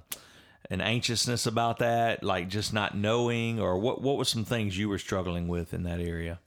[0.69, 4.04] an anxiousness about that, like just not knowing, or what?
[4.04, 6.38] What were some things you were struggling with in that area?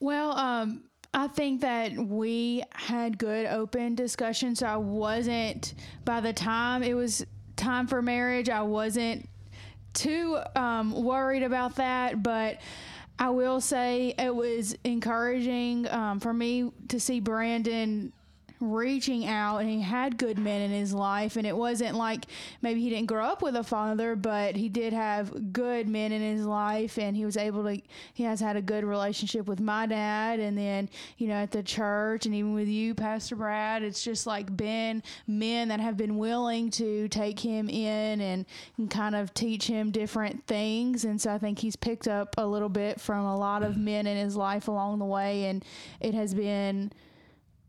[0.00, 4.54] Well, um, I think that we had good open discussion.
[4.54, 9.28] So I wasn't, by the time it was time for marriage, I wasn't
[9.92, 12.22] too um, worried about that.
[12.22, 12.60] But
[13.18, 18.12] I will say it was encouraging um, for me to see Brandon
[18.60, 22.26] reaching out and he had good men in his life and it wasn't like
[22.60, 26.20] maybe he didn't grow up with a father but he did have good men in
[26.20, 27.80] his life and he was able to
[28.12, 31.62] he has had a good relationship with my dad and then you know at the
[31.62, 36.18] church and even with you pastor brad it's just like been men that have been
[36.18, 38.44] willing to take him in and,
[38.76, 42.46] and kind of teach him different things and so i think he's picked up a
[42.46, 45.64] little bit from a lot of men in his life along the way and
[46.00, 46.92] it has been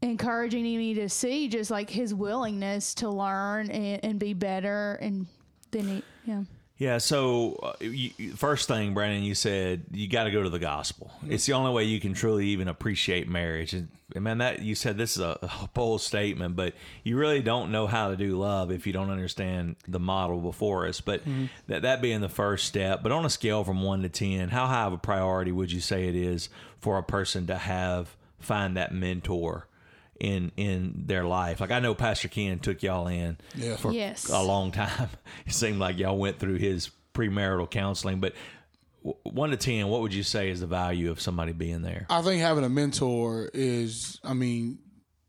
[0.01, 5.27] encouraging me to see just like his willingness to learn and, and be better and
[5.71, 6.43] then he yeah
[6.77, 6.97] Yeah.
[6.97, 10.57] So, uh, you, you- first thing, Brandon, you said you got to go to the
[10.59, 11.11] gospel.
[11.29, 13.73] It's the only way you can truly even appreciate marriage.
[13.73, 17.41] And and man, that you said this is a, a bold statement, but you really
[17.41, 20.99] don't know how to do love if you don't understand the model before us.
[20.99, 21.21] But
[21.67, 23.03] that that being the first step.
[23.03, 25.79] But on a scale from one to ten, how high of a priority would you
[25.81, 29.67] say it is for a person to have find that mentor?
[30.21, 33.75] In, in their life, like I know Pastor Ken took y'all in Yeah.
[33.75, 34.29] for Yes.
[34.29, 35.09] a long time.
[35.47, 38.33] It seemed like y'all went through his premarital counseling, but
[39.03, 42.05] w- one to ten, what would you say is the value of somebody being there?
[42.07, 44.77] I think having a mentor is, I mean,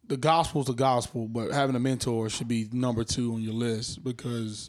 [0.08, 4.04] the gospel's the gospel, but having a mentor should be number two on your list
[4.04, 4.68] because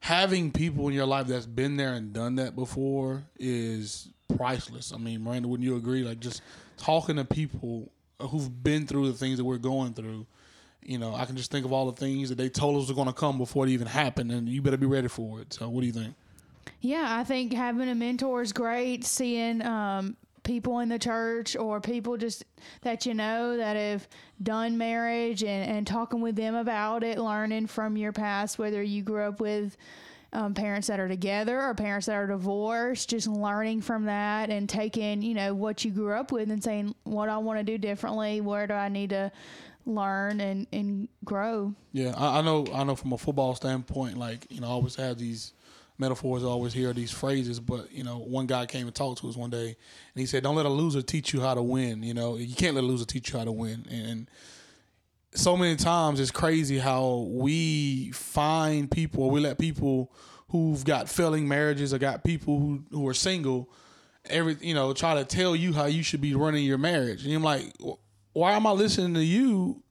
[0.00, 4.92] having people in your life that's been there and done that before is priceless.
[4.94, 6.02] I mean, Miranda, wouldn't you agree?
[6.04, 6.40] Like just
[6.78, 10.26] talking to people who've been through the things that we're going through.
[10.84, 12.94] You know, I can just think of all the things that they told us were
[12.94, 15.52] going to come before it even happened, and you better be ready for it.
[15.52, 16.14] So, what do you think?
[16.80, 21.80] yeah i think having a mentor is great seeing um, people in the church or
[21.80, 22.44] people just
[22.82, 24.06] that you know that have
[24.42, 29.02] done marriage and, and talking with them about it learning from your past whether you
[29.02, 29.76] grew up with
[30.32, 34.68] um, parents that are together or parents that are divorced, just learning from that and
[34.68, 37.76] taking, you know, what you grew up with and saying, what I want to do
[37.76, 39.30] differently, where do I need to
[39.86, 41.74] learn and, and grow.
[41.92, 42.66] Yeah, I, I know.
[42.72, 45.52] I know from a football standpoint, like you know, I always have these
[45.98, 46.44] metaphors.
[46.44, 49.36] I always hear these phrases, but you know, one guy came and talked to us
[49.36, 49.76] one day, and
[50.20, 52.74] he said, "Don't let a loser teach you how to win." You know, you can't
[52.74, 53.86] let a loser teach you how to win.
[53.90, 54.30] And
[55.34, 60.12] so many times, it's crazy how we find people, we let people
[60.48, 63.70] who've got failing marriages, or got people who who are single,
[64.28, 67.24] every you know, try to tell you how you should be running your marriage.
[67.24, 67.72] And I'm like,
[68.32, 69.82] why am I listening to you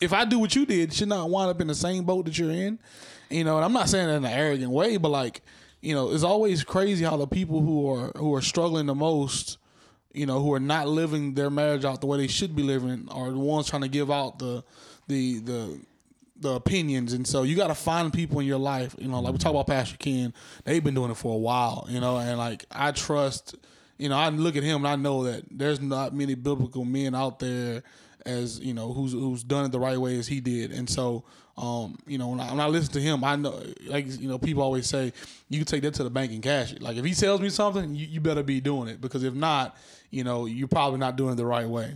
[0.00, 2.38] if I do what you did, should not wind up in the same boat that
[2.38, 2.78] you're in.
[3.28, 5.42] You know, and I'm not saying that in an arrogant way, but like,
[5.80, 9.58] you know, it's always crazy how the people who are who are struggling the most,
[10.12, 13.08] you know, who are not living their marriage out the way they should be living,
[13.10, 14.64] are the ones trying to give out the
[15.06, 15.80] the the
[16.40, 17.12] the opinions.
[17.12, 18.94] And so you got to find people in your life.
[18.98, 20.32] You know, like we talk about Pastor Ken,
[20.64, 21.86] they've been doing it for a while.
[21.88, 23.56] You know, and like I trust.
[23.98, 27.14] You know, I look at him and I know that there's not many biblical men
[27.14, 27.82] out there
[28.26, 31.24] as you know who's who's done it the right way as he did, and so
[31.56, 34.38] um, you know when I, when I listen to him, I know like you know
[34.38, 35.12] people always say
[35.48, 36.82] you can take that to the bank and cash it.
[36.82, 39.76] Like if he tells me something, you, you better be doing it because if not,
[40.10, 41.94] you know you're probably not doing it the right way.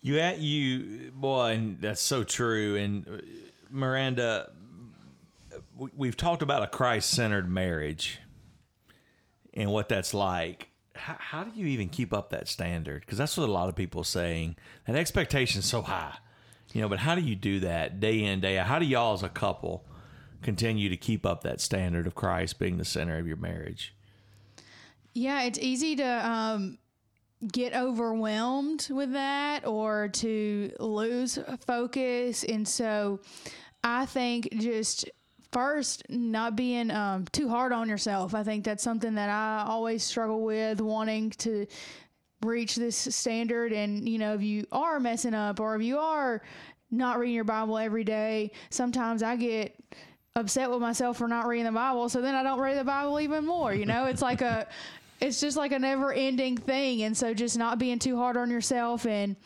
[0.00, 2.76] You at you boy, and that's so true.
[2.76, 3.10] And uh,
[3.70, 4.50] Miranda,
[5.76, 8.18] we- we've talked about a Christ-centered marriage
[9.54, 10.68] and what that's like.
[10.94, 13.00] How, how do you even keep up that standard?
[13.00, 14.56] Because that's what a lot of people are saying.
[14.86, 16.14] That expectation's so high,
[16.72, 16.88] you know.
[16.88, 18.66] But how do you do that day in day out?
[18.66, 19.84] How do y'all as a couple
[20.42, 23.94] continue to keep up that standard of Christ being the center of your marriage?
[25.12, 26.78] Yeah, it's easy to um,
[27.52, 32.44] get overwhelmed with that or to lose focus.
[32.44, 33.20] And so
[33.84, 35.08] I think just
[35.52, 38.34] first, not being um, too hard on yourself.
[38.34, 41.66] I think that's something that I always struggle with, wanting to
[42.42, 43.72] reach this standard.
[43.72, 46.42] And, you know, if you are messing up or if you are
[46.90, 49.78] not reading your Bible every day, sometimes I get
[50.34, 52.08] upset with myself for not reading the Bible.
[52.08, 53.74] So then I don't read the Bible even more.
[53.74, 54.66] You know, it's like a,
[55.20, 57.02] it's just like a never ending thing.
[57.02, 59.36] And so just not being too hard on yourself and,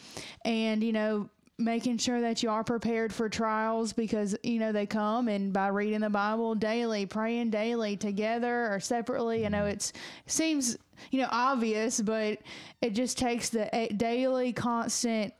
[0.45, 1.29] and, you know,
[1.59, 5.69] making sure that you are prepared for trials because you know they come and by
[5.69, 9.73] reading the bible daily praying daily together or separately i know mm-hmm.
[9.73, 9.93] it's
[10.25, 10.79] seems
[11.11, 12.39] you know obvious but
[12.81, 15.35] it just takes the daily constant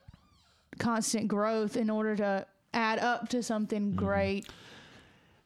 [0.81, 3.97] constant growth in order to add up to something mm-hmm.
[3.97, 4.49] great.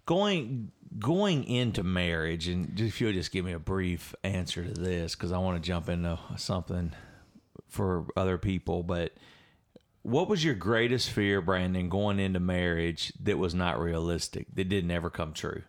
[0.06, 5.14] Going going into marriage and if you'll just give me a brief answer to this
[5.14, 6.92] because i want to jump into something
[7.68, 9.12] for other people but
[10.02, 14.90] what was your greatest fear brandon going into marriage that was not realistic that didn't
[14.92, 15.62] ever come true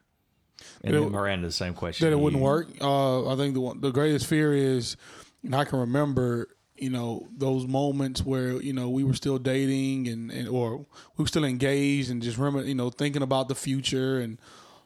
[0.83, 2.45] and it- miranda the same question that it wouldn't you.
[2.45, 2.67] work.
[2.81, 4.95] Uh, I think the one, the greatest fear is,
[5.43, 10.07] and I can remember, you know, those moments where you know we were still dating
[10.07, 13.55] and, and or we were still engaged and just remember, you know, thinking about the
[13.55, 14.37] future and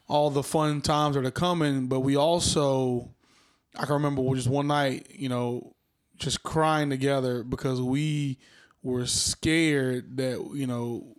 [0.09, 1.87] all the fun times that are coming.
[1.87, 3.09] But we also,
[3.77, 5.73] I can remember just one night, you know,
[6.17, 8.37] just crying together because we
[8.83, 11.15] were scared that you know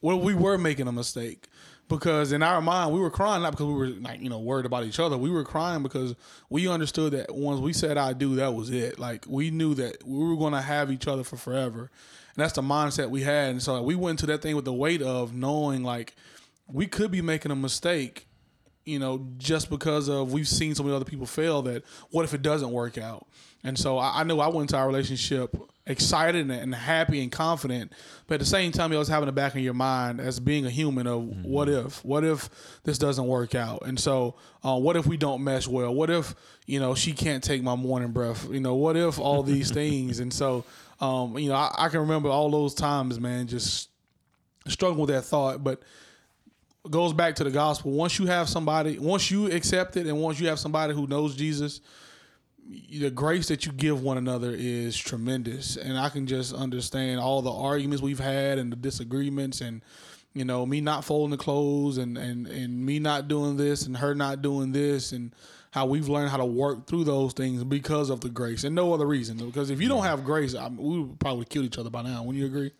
[0.00, 1.48] well, we were making a mistake
[1.88, 4.66] because in our mind we were crying not because we were like you know worried
[4.66, 5.16] about each other.
[5.16, 6.14] We were crying because
[6.50, 8.98] we understood that once we said "I do," that was it.
[8.98, 12.52] Like we knew that we were going to have each other for forever, and that's
[12.52, 13.50] the mindset we had.
[13.50, 16.14] And so we went to that thing with the weight of knowing like
[16.66, 18.26] we could be making a mistake.
[18.84, 21.62] You know, just because of we've seen so many other people fail.
[21.62, 23.26] That what if it doesn't work out?
[23.62, 27.30] And so I, I knew I went into our relationship excited and, and happy and
[27.30, 27.92] confident,
[28.26, 30.64] but at the same time, you was having the back of your mind as being
[30.64, 32.48] a human of what if, what if
[32.84, 35.94] this doesn't work out, and so uh, what if we don't mesh well?
[35.94, 36.34] What if
[36.66, 38.48] you know she can't take my morning breath?
[38.50, 40.20] You know, what if all these things?
[40.20, 40.64] And so,
[41.00, 43.90] um, you know, I, I can remember all those times, man, just
[44.66, 45.82] struggling with that thought, but
[46.90, 47.92] goes back to the gospel.
[47.92, 51.34] Once you have somebody, once you accept it, and once you have somebody who knows
[51.34, 51.80] Jesus,
[52.66, 55.76] the grace that you give one another is tremendous.
[55.76, 59.82] And I can just understand all the arguments we've had and the disagreements and
[60.34, 63.96] you know, me not folding the clothes and, and, and me not doing this and
[63.96, 65.32] her not doing this and
[65.70, 68.92] how we've learned how to work through those things because of the grace and no
[68.92, 69.36] other reason.
[69.36, 72.24] Because if you don't have grace, I we would probably kill each other by now.
[72.24, 72.72] Wouldn't you agree?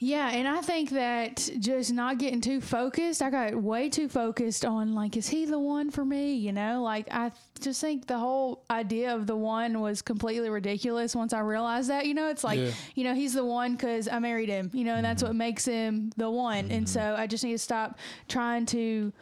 [0.00, 4.64] Yeah, and I think that just not getting too focused, I got way too focused
[4.64, 6.34] on like, is he the one for me?
[6.34, 11.16] You know, like I just think the whole idea of the one was completely ridiculous
[11.16, 12.06] once I realized that.
[12.06, 12.70] You know, it's like, Yeah.
[12.94, 15.64] you know, he's the one because I married him, you know, and that's what makes
[15.64, 16.64] him the one.
[16.66, 16.72] Mm-hmm.
[16.74, 19.12] And so I just need to stop trying to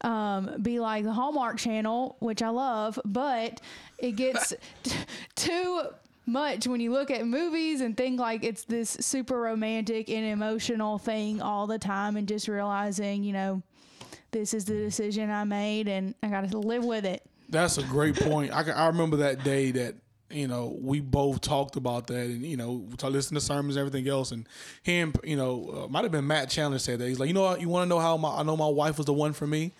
[0.00, 3.60] um, be like the Hallmark Channel, which I love, but
[3.98, 4.96] it gets t-
[5.36, 5.82] too
[6.26, 10.98] much when you look at movies and think like it's this super romantic and emotional
[10.98, 13.62] thing all the time, and just realizing, you know,
[14.30, 17.22] this is the decision I made and I got to live with it.
[17.48, 18.52] That's a great point.
[18.52, 19.96] I, I remember that day that
[20.30, 24.08] you know we both talked about that, and you know listened to sermons and everything
[24.08, 24.48] else, and
[24.82, 27.42] him, you know, uh, might have been Matt Chandler said that he's like, you know
[27.42, 29.46] what, you want to know how my, I know my wife was the one for
[29.46, 29.72] me,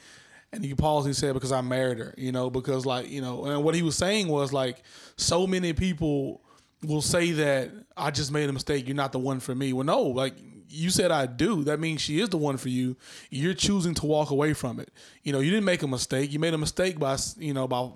[0.52, 3.20] and he paused and he said because I married her, you know, because like you
[3.20, 4.82] know, and what he was saying was like
[5.16, 6.42] so many people
[6.84, 9.72] will say that I just made a mistake, you're not the one for me.
[9.72, 10.34] Well, no, like
[10.68, 11.64] you said I do.
[11.64, 12.96] That means she is the one for you.
[13.30, 14.90] You're choosing to walk away from it.
[15.22, 16.32] You know, you didn't make a mistake.
[16.32, 17.88] You made a mistake by you know by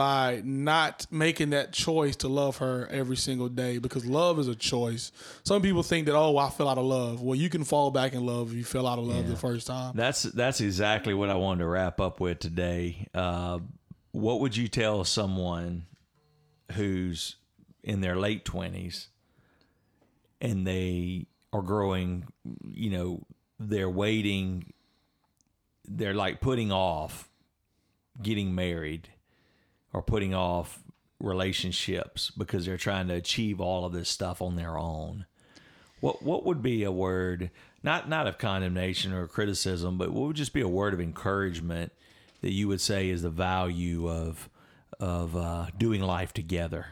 [0.00, 4.54] by not making that choice to love her every single day because love is a
[4.54, 5.12] choice.
[5.44, 7.20] Some people think that oh I fell out of love.
[7.20, 9.66] Well, you can fall back in love if you fell out of love the first
[9.66, 9.92] time.
[9.94, 13.08] That's that's exactly what I wanted to wrap up with today.
[13.12, 13.58] Uh,
[14.12, 15.84] what would you tell someone
[16.72, 17.36] who's
[17.84, 19.08] in their late twenties
[20.40, 22.24] and they are growing?
[22.70, 23.26] You know,
[23.58, 24.72] they're waiting.
[25.86, 27.28] They're like putting off
[28.22, 29.10] getting married
[29.92, 30.82] or putting off
[31.18, 35.26] relationships because they're trying to achieve all of this stuff on their own.
[36.00, 37.50] What what would be a word
[37.82, 41.92] not not of condemnation or criticism, but what would just be a word of encouragement
[42.40, 44.48] that you would say is the value of
[44.98, 46.86] of uh, doing life together?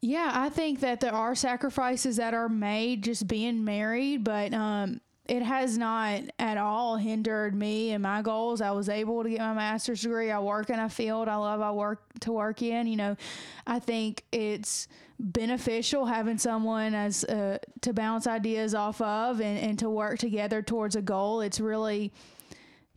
[0.00, 5.00] Yeah, I think that there are sacrifices that are made just being married, but um,
[5.28, 8.62] it has not at all hindered me and my goals.
[8.62, 10.30] I was able to get my master's degree.
[10.30, 11.60] I work in a field I love.
[11.60, 12.86] I work to work in.
[12.86, 13.16] You know,
[13.66, 14.88] I think it's
[15.20, 20.62] beneficial having someone as uh, to bounce ideas off of and, and to work together
[20.62, 21.42] towards a goal.
[21.42, 22.10] It's really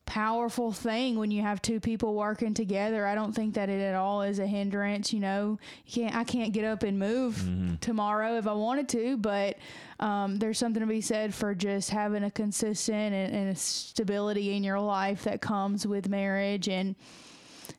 [0.05, 3.05] powerful thing when you have two people working together.
[3.05, 5.13] I don't think that it at all is a hindrance.
[5.13, 9.17] You know, you can't I can't get up and move tomorrow if I wanted to,
[9.17, 9.57] but
[10.01, 14.55] um, there's something to be said for just having a consistent and, and a stability
[14.55, 16.95] in your life that comes with marriage and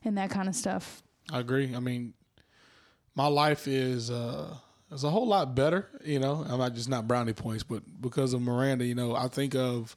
[0.05, 1.03] and that kind of stuff.
[1.31, 1.75] I agree.
[1.75, 2.13] I mean,
[3.15, 4.55] my life is uh,
[4.91, 5.87] it's a whole lot better.
[6.03, 9.27] You know, I'm not just not brownie points, but because of Miranda, you know, I
[9.27, 9.95] think of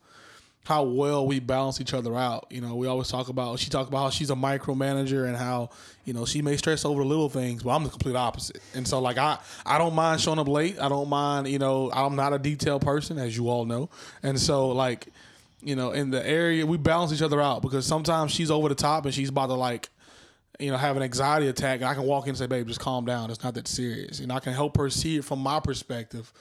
[0.67, 2.49] how well we balance each other out.
[2.51, 5.71] You know, we always talk about she talked about how she's a micromanager and how
[6.05, 8.61] you know she may stress over little things, but I'm the complete opposite.
[8.75, 10.81] And so like I I don't mind showing up late.
[10.81, 13.91] I don't mind you know I'm not a detailed person as you all know,
[14.25, 15.07] and so like
[15.63, 18.75] you know in the area we balance each other out because sometimes she's over the
[18.75, 19.89] top and she's about to like
[20.59, 22.81] you know, have an anxiety attack, and I can walk in and say, "Babe, just
[22.81, 23.31] calm down.
[23.31, 26.33] It's not that serious." And I can help her see it from my perspective.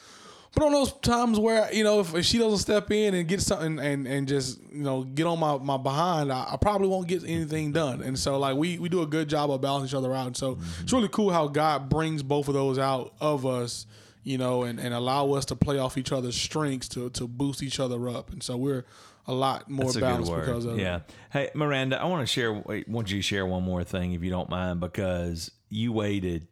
[0.55, 3.41] But on those times where you know, if, if she doesn't step in and get
[3.41, 7.07] something and and just you know get on my my behind, I, I probably won't
[7.07, 8.01] get anything done.
[8.01, 10.27] And so like we we do a good job of balancing each other out.
[10.27, 13.85] And so it's really cool how God brings both of those out of us.
[14.27, 17.61] You know, and, and allow us to play off each other's strengths to, to boost
[17.61, 18.31] each other up.
[18.31, 18.83] And so we're
[19.27, 20.45] a lot more That's a good balanced word.
[20.47, 20.95] because of yeah.
[20.95, 21.11] it.
[21.31, 22.51] Hey, Miranda, I want to share.
[22.51, 26.47] wait, Want you to share one more thing, if you don't mind, because you waited.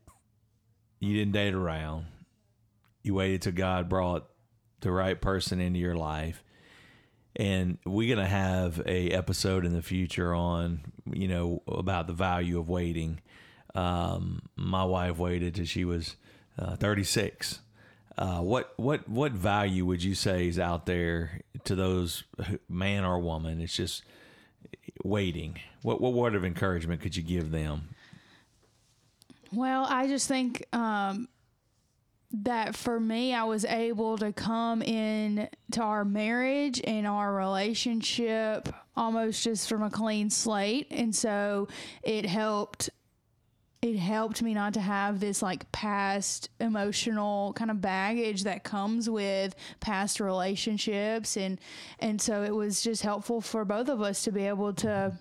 [0.99, 2.05] You didn't date around.
[3.03, 4.27] You waited till God brought
[4.81, 6.43] the right person into your life,
[7.35, 10.81] and we're gonna have a episode in the future on
[11.11, 13.19] you know about the value of waiting.
[13.75, 16.15] Um, my wife waited till she was
[16.57, 17.59] uh, 36.
[18.17, 22.23] Uh, what what what value would you say is out there to those
[22.69, 23.59] man or woman?
[23.59, 24.03] It's just
[25.03, 25.59] waiting.
[25.81, 27.89] What what word of encouragement could you give them?
[29.51, 31.27] Well, I just think um,
[32.41, 38.69] that for me, I was able to come in to our marriage and our relationship
[38.95, 41.67] almost just from a clean slate, and so
[42.01, 42.89] it helped.
[43.81, 49.09] It helped me not to have this like past emotional kind of baggage that comes
[49.09, 51.59] with past relationships, and
[51.99, 55.11] and so it was just helpful for both of us to be able to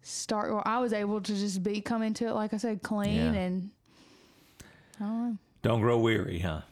[0.00, 3.34] start or I was able to just be come into it like I said clean
[3.34, 3.40] Yeah.
[3.40, 3.70] and
[4.98, 5.38] I don't know.
[5.62, 6.62] Don't grow weary, huh?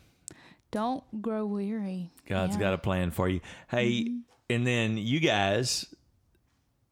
[0.70, 2.10] Don't grow weary.
[2.26, 2.60] God's Yeah.
[2.60, 3.40] got a plan for you.
[3.68, 4.18] Hey, mm-hmm.
[4.50, 5.86] and then you guys,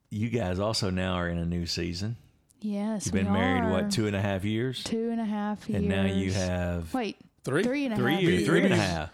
[0.09, 2.17] you guys also now are in a new season.
[2.61, 3.05] Yes.
[3.05, 3.71] You've been we married are.
[3.71, 5.79] what two and a half years, two and a half years.
[5.81, 7.63] and now you have wait Three?
[7.63, 8.71] three and a three half years, three years.
[8.73, 9.09] half,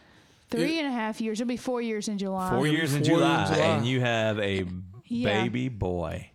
[0.50, 1.40] three and a half years.
[1.40, 2.50] It'll be four years in July.
[2.50, 3.58] four years in four years in July, July.
[3.68, 4.66] and you have a
[5.06, 5.44] Yeah.
[5.44, 6.32] baby boy.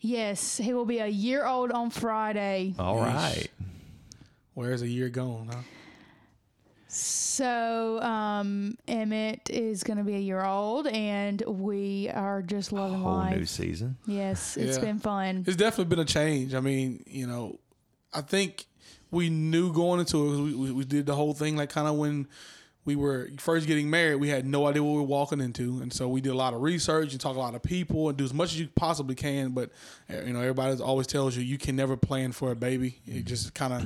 [0.00, 2.74] Yes, he will be a year old on Friday.
[2.78, 3.14] All Yeesh.
[3.14, 3.48] right.
[4.58, 5.50] Where's a year gone?
[5.52, 5.60] Huh?
[6.88, 12.98] So um, Emmett is going to be a year old, and we are just loving
[12.98, 13.36] Whole life.
[13.36, 13.96] new season.
[14.04, 14.82] Yes, it's Yeah.
[14.84, 15.44] been fun.
[15.46, 16.54] It's definitely been a change.
[16.54, 17.60] I mean, you know,
[18.12, 18.66] I think
[19.12, 20.40] we knew going into it.
[20.40, 22.26] We, we, we did the whole thing like kind of when
[22.84, 24.16] we were first getting married.
[24.16, 26.52] We had no idea what we were walking into, and so we did a lot
[26.52, 29.14] of research and talk a lot of people and do as much as you possibly
[29.14, 29.50] can.
[29.50, 29.70] But
[30.10, 32.98] uh, you know, everybody always tells you you can never plan for a baby.
[33.06, 33.82] It just kind of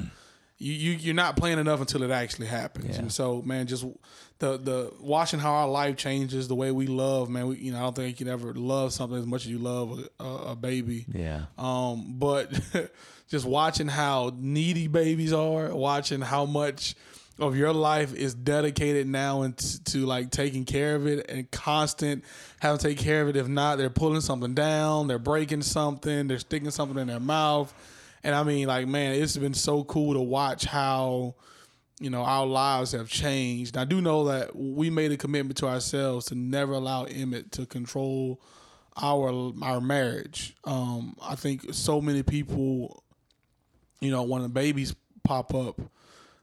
[0.62, 2.96] you, you you're not playing enough until it actually happens.
[2.96, 3.02] Yeah.
[3.02, 3.84] And so, man, just
[4.38, 7.48] the the watching how our life changes, the way we love, man.
[7.48, 9.58] We, you know, I don't think you can ever love something as much as you
[9.58, 11.04] love a, a, baby.
[11.12, 11.46] Yeah.
[11.58, 12.52] Um, but
[13.28, 16.94] just watching how needy babies are, watching how much
[17.38, 22.24] of your life is dedicated now into to like taking care of it and constant
[22.60, 23.36] having to take care of it.
[23.36, 27.74] If not, they're pulling something down, they're breaking something, they're sticking something in their mouth.
[28.24, 31.34] And I mean, like, man, it's been so cool to watch how
[32.00, 33.76] you know our lives have changed.
[33.76, 37.66] I do know that we made a commitment to ourselves to never allow Emmett to
[37.66, 38.40] control
[39.00, 40.54] our our marriage.
[40.64, 43.02] Um, I think so many people,
[44.00, 44.94] you know, when the babies
[45.24, 45.80] pop up,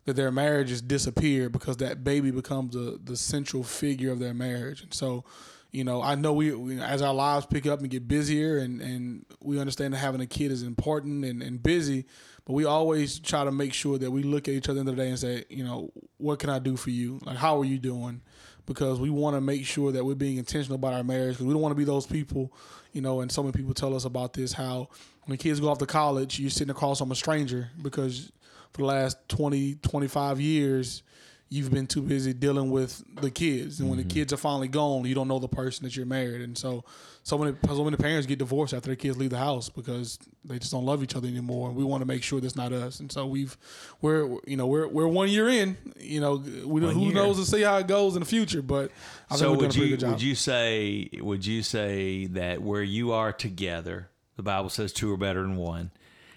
[0.06, 4.82] that their marriages disappear because that baby becomes the the central figure of their marriage.
[4.82, 5.24] And so,
[5.72, 8.82] you know, I know we, we as our lives pick up and get busier, and
[8.82, 12.06] and we understand that having a kid is important and, and busy,
[12.46, 14.92] but we always try to make sure that we look at each other at the
[14.92, 17.20] the day and say, you know, what can I do for you?
[17.24, 18.22] Like, how are you doing?
[18.66, 21.36] Because we want to make sure that we're being intentional about our marriage.
[21.36, 22.52] Because we don't want to be those people,
[22.92, 23.22] you know.
[23.22, 24.90] And so many people tell us about this how
[25.26, 28.32] when kids go off to college, you're sitting across from a stranger because
[28.74, 31.04] for the last 20, 25 years,
[31.50, 33.80] you've been too busy dealing with the kids.
[33.80, 34.12] And when the mm-hmm.
[34.12, 36.42] kids are finally gone, you don't know the person that you're married.
[36.42, 36.84] And so,
[37.24, 40.60] so many, so many parents get divorced after their kids leave the house because they
[40.60, 41.70] just don't love each other anymore.
[41.70, 43.00] And we want to make sure that's not us.
[43.00, 43.58] And so we've,
[44.00, 46.36] we're, you know, we're, we're one year in, you know,
[46.66, 47.14] we, who year.
[47.14, 48.62] knows to see how it goes in the future.
[48.62, 48.92] But
[49.32, 50.12] I so would you good job.
[50.12, 55.12] would you say would you say that where you are together, the Bible says two
[55.12, 55.90] are better than one.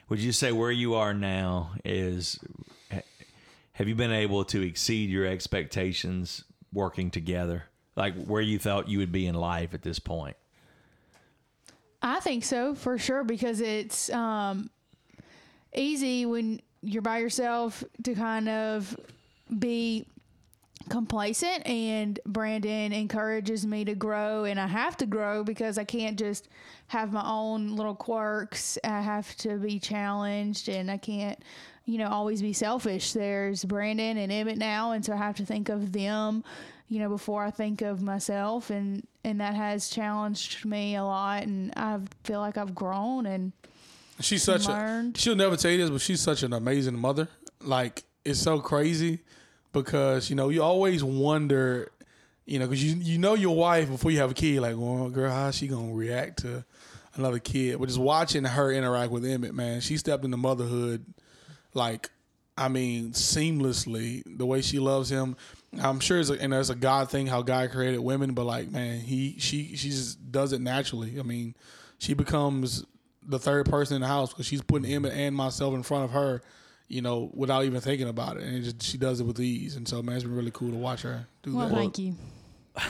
[0.09, 2.39] Would you say where you are now is
[3.83, 7.65] have you been able to exceed your expectations working together?
[7.97, 10.37] Like where you thought you would be in life at this point?
[12.01, 14.71] I think so for sure because it's um
[15.75, 18.97] easy when you're by yourself to kind of
[19.59, 20.07] be
[20.89, 26.17] complacent and Brandon encourages me to grow and I have to grow because I can't
[26.17, 26.49] just
[26.87, 28.79] have my own little quirks.
[28.85, 31.43] I have to be challenged and I can't,
[31.85, 33.13] you know, always be selfish.
[33.13, 36.45] There's Brandon and Emmett now and so I have to think of them,
[36.89, 41.43] you know, before I think of myself and and that has challenged me a lot
[41.45, 43.53] and I feel like I've grown and
[44.21, 45.17] She's such learned.
[45.17, 45.21] a.
[45.21, 47.29] She'll never tell you this, but she's such an amazing mother.
[47.61, 49.21] Like it's so crazy
[49.73, 51.91] because you know you always wonder,
[52.47, 54.61] you know, because you you know your wife before you have a kid.
[54.61, 56.65] Like, well, girl, how's she gonna react to
[57.17, 57.79] another kid?
[57.81, 61.05] But just watching her interact with Emmett, man, she stepped into motherhood,
[61.75, 62.11] like,
[62.57, 64.23] I mean, seamlessly.
[64.27, 65.37] The way she loves him.
[65.81, 68.71] I'm sure it's a, and it's a God thing how God created women, but like,
[68.71, 71.19] man, he she she just does it naturally.
[71.19, 71.55] I mean,
[71.99, 72.85] she becomes
[73.23, 76.11] the third person in the house because she's putting Emmett and myself in front of
[76.11, 76.43] her,
[76.89, 79.77] you know, without even thinking about it, and it just, she does it with ease.
[79.77, 81.75] And so, man, it's been really cool to watch her do well, that.
[81.75, 82.17] thank you.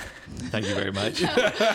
[0.50, 1.20] Thank you very much.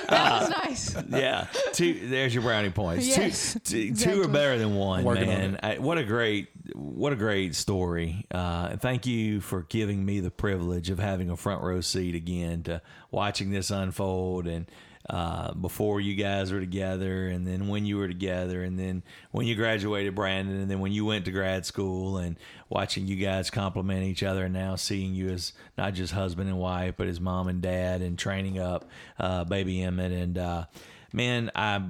[0.07, 1.03] That was nice.
[1.09, 2.07] yeah, two.
[2.07, 3.07] There's your brownie points.
[3.07, 4.33] Yes, two, two, two are exactly.
[4.33, 5.59] better than one, Working on man.
[5.61, 8.25] I, what a great, what a great story.
[8.33, 12.15] Uh, and thank you for giving me the privilege of having a front row seat
[12.15, 12.81] again to
[13.11, 14.69] watching this unfold and.
[15.09, 19.01] Uh, before you guys were together, and then when you were together, and then
[19.31, 22.35] when you graduated, Brandon, and then when you went to grad school, and
[22.67, 26.59] watching you guys compliment each other, and now seeing you as not just husband and
[26.59, 28.83] wife, but as mom and dad, and training up
[29.17, 30.65] uh, baby Emmett, and uh,
[31.13, 31.83] man, I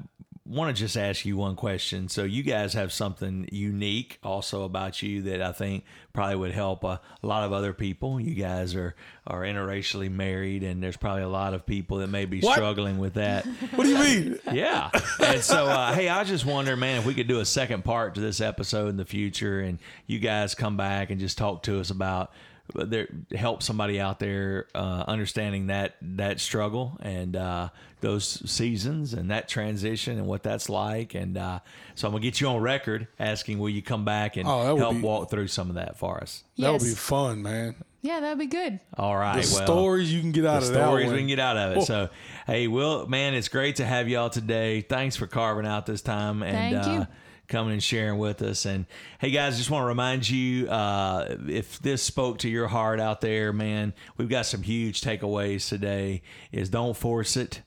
[0.48, 2.08] want to just ask you one question.
[2.10, 5.84] So you guys have something unique also about you that I think
[6.14, 8.20] probably would help a, a lot of other people.
[8.20, 8.96] You guys are
[9.26, 12.56] are interracially married, and there's probably a lot of people that may be What?
[12.56, 13.46] struggling with that.
[13.76, 14.40] What do you mean?
[14.54, 14.90] Yeah.
[15.24, 18.16] And so, uh, hey, I just wonder, man, if we could do a second part
[18.16, 21.80] to this episode in the future and you guys come back and just talk to
[21.80, 22.32] us about
[22.74, 27.70] there help somebody out there uh, understanding that that struggle and uh,
[28.02, 31.60] those seasons and that transition and what that's like and uh,
[31.96, 34.96] so I'm gonna get you on record asking will you come back and Oh, help
[34.96, 37.76] be- walk through some of that for us That would be fun, man.
[38.02, 38.80] Yeah, that'd be good.
[38.98, 41.28] all right The well stories you can get out the of that stories we can
[41.28, 41.78] get out of it.
[41.80, 41.84] Oh.
[41.84, 42.10] So,
[42.46, 44.82] hey, Will, man, it's great to have y'all today.
[44.82, 47.08] Thanks for carving out this time and Thank uh, you.
[47.48, 48.66] Coming and sharing with us.
[48.66, 48.86] And
[49.20, 53.22] hey, guys, just want to remind you uh, if this spoke to your heart out
[53.22, 56.22] there, man, we've got some huge takeaways today.
[56.52, 57.62] Is don't force it.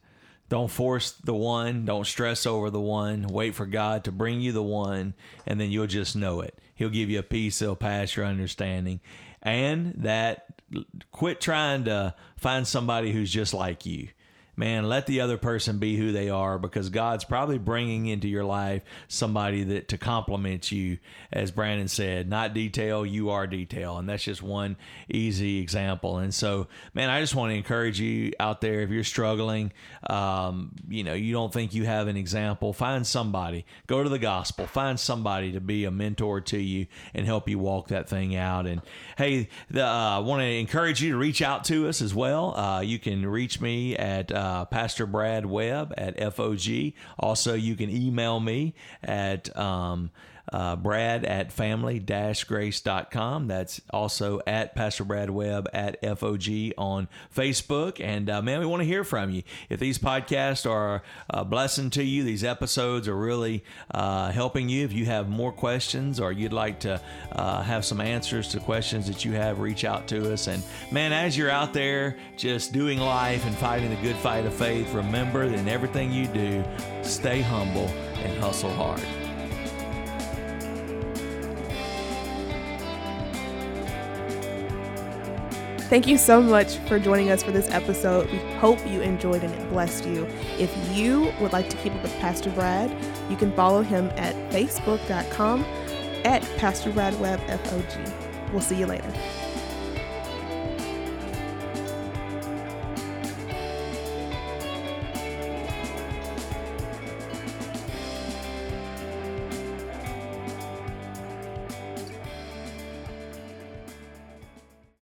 [0.49, 1.85] Don't force the one.
[1.85, 3.29] Don't stress over the one.
[3.29, 5.15] Wait for God to bring you the one,
[5.47, 6.59] and then you'll just know it.
[6.75, 9.01] He'll give you a peace that'll pass your understanding.
[9.43, 10.47] And that
[11.13, 14.09] quit trying to find somebody who's just like you.
[14.61, 18.45] Man, let the other person be who they are because God's probably bringing into your
[18.45, 20.99] life somebody that to complement you,
[21.33, 23.97] as Brandon said, not detail, you are detail.
[23.97, 24.77] And that's just one
[25.09, 26.19] easy example.
[26.19, 29.73] And so, man, I just want to encourage you out there if you're struggling,
[30.11, 34.19] um, you know, you don't think you have an example, find somebody, go to the
[34.19, 38.37] gospel, find somebody to be a mentor to you and help you walk that thing
[38.37, 38.67] out.
[38.67, 38.83] And
[39.17, 42.55] hey, uh, I want to encourage you to reach out to us as well.
[42.55, 46.93] Uh, you can reach me at uh, Pastor Brad Webb at FOG.
[47.19, 50.11] Also, you can email me at um,
[50.53, 53.47] uh, brad at family grace.com.
[53.47, 58.01] That's also at Pastor Brad Webb at FOG on Facebook.
[58.01, 59.43] And uh, man, we want to hear from you.
[59.69, 64.85] If these podcasts are a blessing to you, these episodes are really uh, helping you.
[64.85, 67.01] If you have more questions or you'd like to
[67.33, 70.49] uh, have some answers to questions that you have, reach out to us.
[70.49, 74.55] And man, as you're out there just doing life and fighting the good fight of
[74.55, 76.65] faith, remember that in everything you do,
[77.03, 77.87] stay humble
[78.23, 79.01] and hustle hard.
[85.91, 88.31] Thank you so much for joining us for this episode.
[88.31, 90.25] We hope you enjoyed and it blessed you.
[90.57, 92.97] If you would like to keep up with Pastor Brad,
[93.29, 95.65] you can follow him at facebook.com
[96.25, 98.53] at Pastor Brad Webb FOG.
[98.53, 99.13] We'll see you later.